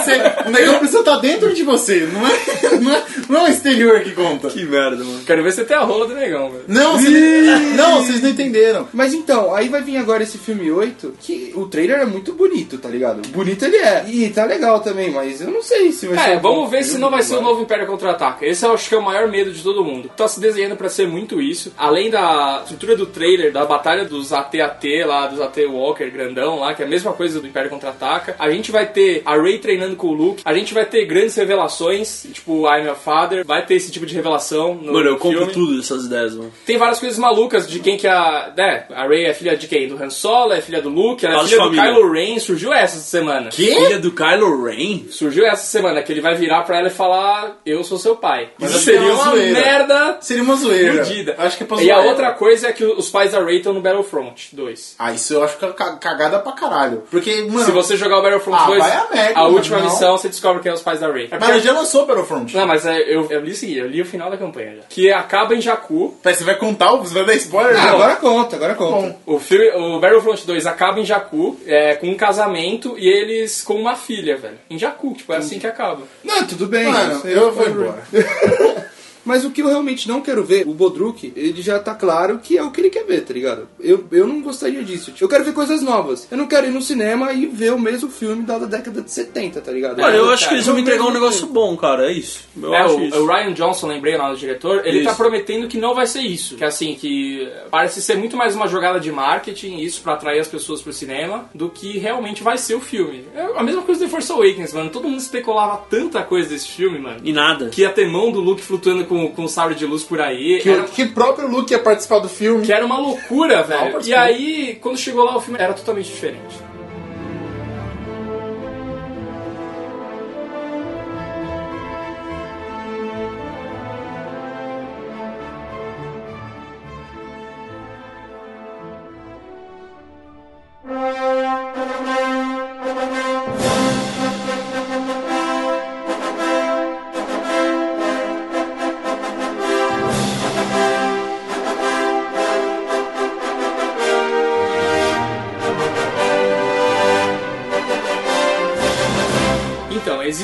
[0.00, 0.12] você.
[0.46, 2.08] O negão precisa estar dentro de você.
[2.12, 2.32] Não é,
[2.80, 4.48] não é, não é o exterior que conta.
[4.48, 5.20] Que merda, mano.
[5.24, 6.64] Quero ver você ter a rola do negão, velho.
[6.68, 8.88] Não, vocês, não, vocês não entenderam.
[8.92, 12.78] Mas então, aí vai vir agora esse filme 8, que o trailer é muito bonito,
[12.78, 13.26] tá ligado?
[13.28, 14.04] Bonito ele é.
[14.08, 16.30] E tá legal também, mas eu não sei se vai ser.
[16.30, 18.46] É, um vamos bom ver se filme, não vai ser o novo Império Contra-Ataca.
[18.46, 20.10] Esse eu acho que é o maior medo de todo mundo.
[20.16, 21.72] Tá se desenhando pra ser muito isso.
[21.76, 26.74] Além da estrutura do trailer, da batalha dos AT-AT lá, dos AT Walker grandão lá,
[26.74, 28.36] que é a mesma coisa do Império Contra-Ataca.
[28.38, 30.42] A gente vai ter a Rey treinando com o Luke.
[30.44, 33.44] A gente vai ter grandes revelações, tipo I'm a Father.
[33.44, 35.52] Vai ter esse tipo de revelação no Mano, eu compro filme.
[35.52, 36.52] tudo dessas ideias, mano.
[36.66, 38.52] Tem várias coisas malucas de quem que a...
[38.56, 39.88] Né, a Rey é filha de quem?
[39.88, 41.84] Do Han Solo, é filha do Luke, ela é filha do família.
[41.92, 42.38] Kylo Ren.
[42.38, 43.50] Surgiu essa semana.
[43.50, 45.04] Filha do Kylo Ren?
[45.10, 48.50] Surgiu essa semana que ele vai virar pra ela e falar: Eu sou seu pai.
[48.58, 49.60] Mas Isso seria é uma zoeira.
[49.60, 51.04] merda Seria uma zoeira.
[51.04, 51.34] fudida.
[51.38, 53.58] Acho que é pra E a zoar outra coisa é que os pais da Ray
[53.58, 54.96] estão no Battlefront 2.
[54.98, 57.02] Ah, isso eu acho que é ca- cagada pra caralho.
[57.10, 57.64] Porque, mano.
[57.64, 59.84] Se você jogar o Battlefront Ah, 2, vai a merda, última não.
[59.86, 61.28] missão você descobre quem é os pais da Ray.
[61.30, 62.54] É Mas porque- já lançou Battlefront.
[62.56, 64.82] Não, mas é, eu, eu li o seguinte, eu li o final da campanha já.
[64.88, 66.16] Que acaba em Jakku.
[66.22, 66.92] Você vai contar?
[66.92, 67.78] o- Você vai dar spoiler?
[67.78, 67.94] Ah, Não.
[67.94, 68.94] agora conta, agora conta.
[69.08, 73.62] Bom, O, filme, o Battlefront 2 acaba em Jakku, é, com um casamento e eles
[73.62, 74.58] com uma filha, velho.
[74.70, 76.02] Em Jakku, tipo, é assim que acaba.
[76.24, 76.84] Não, tudo bem.
[76.86, 78.02] Mano, aí eu vou embora.
[79.24, 82.56] Mas o que eu realmente não quero ver, o Bodruk, ele já tá claro que
[82.58, 83.68] é o que ele quer ver, tá ligado?
[83.80, 85.12] Eu, eu não gostaria disso.
[85.12, 86.26] Tipo, eu quero ver coisas novas.
[86.30, 89.60] Eu não quero ir no cinema e ver o mesmo filme da década de 70,
[89.60, 90.00] tá ligado?
[90.00, 92.10] Mano, eu acho que eles vão me entregar um negócio bom, cara.
[92.10, 92.44] É isso.
[92.60, 93.16] Eu É, acho o, isso.
[93.22, 95.08] o Ryan Johnson, lembrei o nome do diretor, ele Isso.
[95.08, 96.56] tá prometendo que não vai ser isso.
[96.56, 100.48] Que assim, que parece ser muito mais uma jogada de marketing, isso pra atrair as
[100.48, 103.24] pessoas pro cinema, do que realmente vai ser o filme.
[103.34, 104.90] É a mesma coisa do The Force Awakens, mano.
[104.90, 107.20] Todo mundo especulava tanta coisa desse filme, mano.
[107.24, 107.68] E nada.
[107.68, 110.60] Que ia ter mão do Luke flutuando com, com o sabre de luz por aí.
[110.62, 112.64] Que, Era, que próprio Luke ia participar do filme.
[112.64, 114.00] que era uma loucura, velho.
[114.04, 116.56] E aí, quando chegou lá, o filme era totalmente diferente.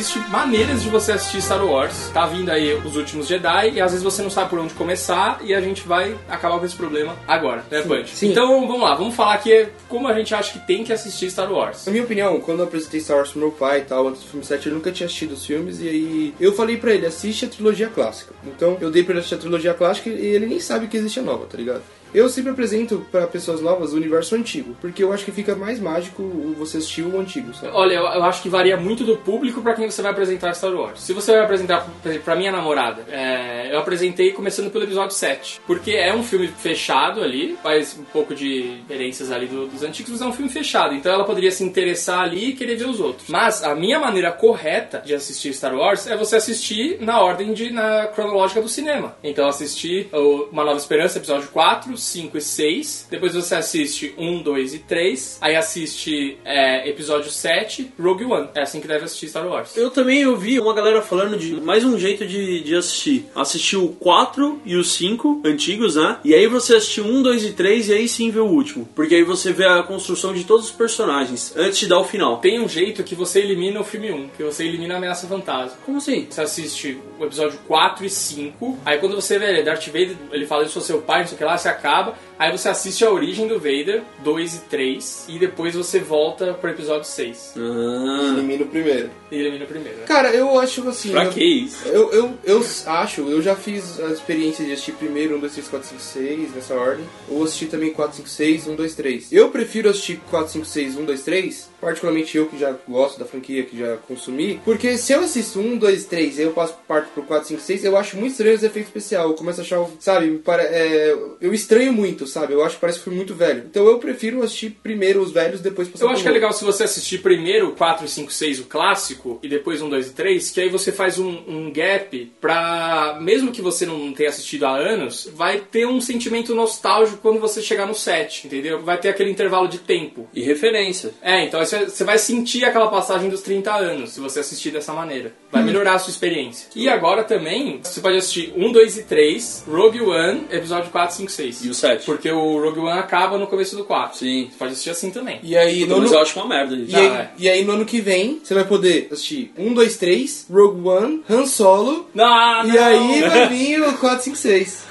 [0.00, 2.10] Existem maneiras de você assistir Star Wars.
[2.12, 5.38] Tá vindo aí os últimos Jedi e às vezes você não sabe por onde começar
[5.44, 8.16] e a gente vai acabar com esse problema agora, né, Punch?
[8.16, 8.30] sim.
[8.30, 11.52] Então, vamos lá, vamos falar aqui como a gente acha que tem que assistir Star
[11.52, 11.84] Wars.
[11.84, 14.28] Na minha opinião, quando eu apresentei Star Wars pro meu pai e tal, antes do
[14.28, 17.44] filme 7, ele nunca tinha assistido os filmes, e aí eu falei pra ele, assiste
[17.44, 18.32] a trilogia clássica.
[18.46, 21.20] Então eu dei pra ele assistir a trilogia clássica e ele nem sabe que existe
[21.20, 21.82] a nova, tá ligado?
[22.14, 25.78] Eu sempre apresento pra pessoas novas o universo antigo, porque eu acho que fica mais
[25.80, 26.22] mágico
[26.58, 27.72] você assistir o antigo, sabe?
[27.74, 30.72] Olha, eu, eu acho que varia muito do público pra quem você vai apresentar Star
[30.74, 31.00] Wars.
[31.02, 31.86] Se você vai apresentar,
[32.24, 35.60] pra minha namorada, é, eu apresentei começando pelo episódio 7.
[35.66, 40.10] Porque é um filme fechado ali, faz um pouco de referências ali do- dos antigos,
[40.12, 40.94] mas é um filme fechado.
[40.94, 43.28] Então ela poderia se interessar ali e querer ver os outros.
[43.28, 47.70] Mas a minha maneira correta de assistir Star Wars é você assistir na ordem de,
[47.70, 49.14] na cronológica do cinema.
[49.22, 50.08] Então assistir
[50.52, 53.06] Uma Nova Esperança, episódio 4, 5 e 6.
[53.10, 55.38] Depois você assiste 1, 2 e 3.
[55.40, 58.48] Aí assiste é, episódio 7, Rogue One.
[58.54, 59.76] É assim que deve assistir Star Wars.
[59.76, 63.26] Eu também ouvi uma galera falando de mais um jeito de, de assistir.
[63.34, 66.18] Assistir o 4 e o 5 antigos, né?
[66.24, 68.88] E aí você assistiu 1, 2 e 3 e aí sim vê o último.
[68.94, 72.38] Porque aí você vê a construção de todos os personagens antes de dar o final.
[72.38, 75.76] Tem um jeito que você elimina o filme 1, que você elimina a Ameaça Fantasma.
[75.84, 76.26] Como assim?
[76.28, 80.64] Você assiste o episódio 4 e 5, aí quando você vê Darth Vader, ele fala
[80.64, 81.89] isso ao seu pai, não sei o que lá, você acaba,
[82.38, 86.70] aí você assiste a origem do Vader, 2 e 3, e depois você volta pro
[86.70, 87.54] episódio 6.
[87.56, 89.10] Ah, Elimina o primeiro.
[89.30, 89.98] E elimina o primeiro.
[89.98, 90.04] né?
[90.06, 91.10] Cara, eu acho assim.
[91.12, 91.86] pra eu- que isso?
[91.88, 95.68] Eu, eu, eu acho, eu já fiz a experiência de assistir primeiro 1, 2, 3,
[95.68, 97.04] 4, 5, 6, nessa ordem.
[97.28, 99.32] Ou assistir também 4, 5, 6, 1, 2, 3.
[99.32, 103.24] Eu prefiro assistir 4, 5, 6, 1, 2, 3, particularmente eu que já gosto da
[103.24, 104.60] franquia, que já consumi.
[104.64, 107.84] Porque se eu assisto 1, 2, 3 e eu passo parto pro 4, 5, 6,
[107.84, 109.24] eu acho muito estranho os efeitos especiais.
[109.24, 112.52] Eu começo a achar, sabe, me pare- é, eu estranho muito, sabe?
[112.52, 113.64] Eu acho que parece que foi muito velho.
[113.70, 116.64] Então eu prefiro assistir primeiro os velhos, depois passar Eu acho que é legal se
[116.64, 120.50] você assistir primeiro o 4, 5, 6, o clássico, e depois um, 2 e 3,
[120.50, 123.18] que aí você faz um, um gap pra.
[123.20, 127.62] Mesmo que você não tenha assistido há anos, vai ter um sentimento nostálgico quando você
[127.62, 128.82] chegar no 7, entendeu?
[128.82, 130.28] Vai ter aquele intervalo de tempo.
[130.34, 131.14] E referência.
[131.22, 134.92] É, então você você vai sentir aquela passagem dos 30 anos se você assistir dessa
[134.92, 135.32] maneira.
[135.50, 136.68] Vai melhorar a sua experiência.
[136.74, 141.30] E agora também, você pode assistir 1, 2 e 3, Rogue One, episódio 4, 5,
[141.30, 141.64] 6.
[141.64, 142.04] E o 7?
[142.04, 144.18] Porque o Rogue One acaba no começo do 4.
[144.18, 144.48] Sim.
[144.50, 145.40] Você pode assistir assim também.
[145.42, 146.74] E aí, Puta, no, mas eu acho uma merda.
[146.74, 147.30] E aí, é.
[147.38, 151.22] e aí no ano que vem você vai poder assistir 1, 2, 3, Rogue One,
[151.28, 152.08] Han Solo.
[152.14, 154.84] Não, E aí vai vir o 4, 5, 6.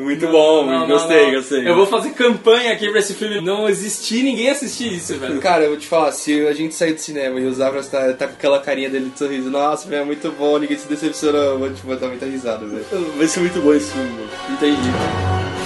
[0.00, 1.34] Muito bom, Não, não, gostei, não.
[1.34, 1.68] gostei.
[1.68, 5.40] Eu vou fazer campanha aqui pra esse filme não existir e ninguém assistir isso, velho.
[5.40, 8.12] Cara, eu vou te falar, se a gente sair do cinema e o Zavras tá,
[8.12, 11.40] tá com aquela carinha dele de sorriso, nossa, velho, é muito bom, ninguém se decepcionou,
[11.42, 12.84] eu vou te botar muita risada, velho.
[13.16, 14.28] Vai ser muito bom esse filme, mano.
[14.50, 15.59] Entendi.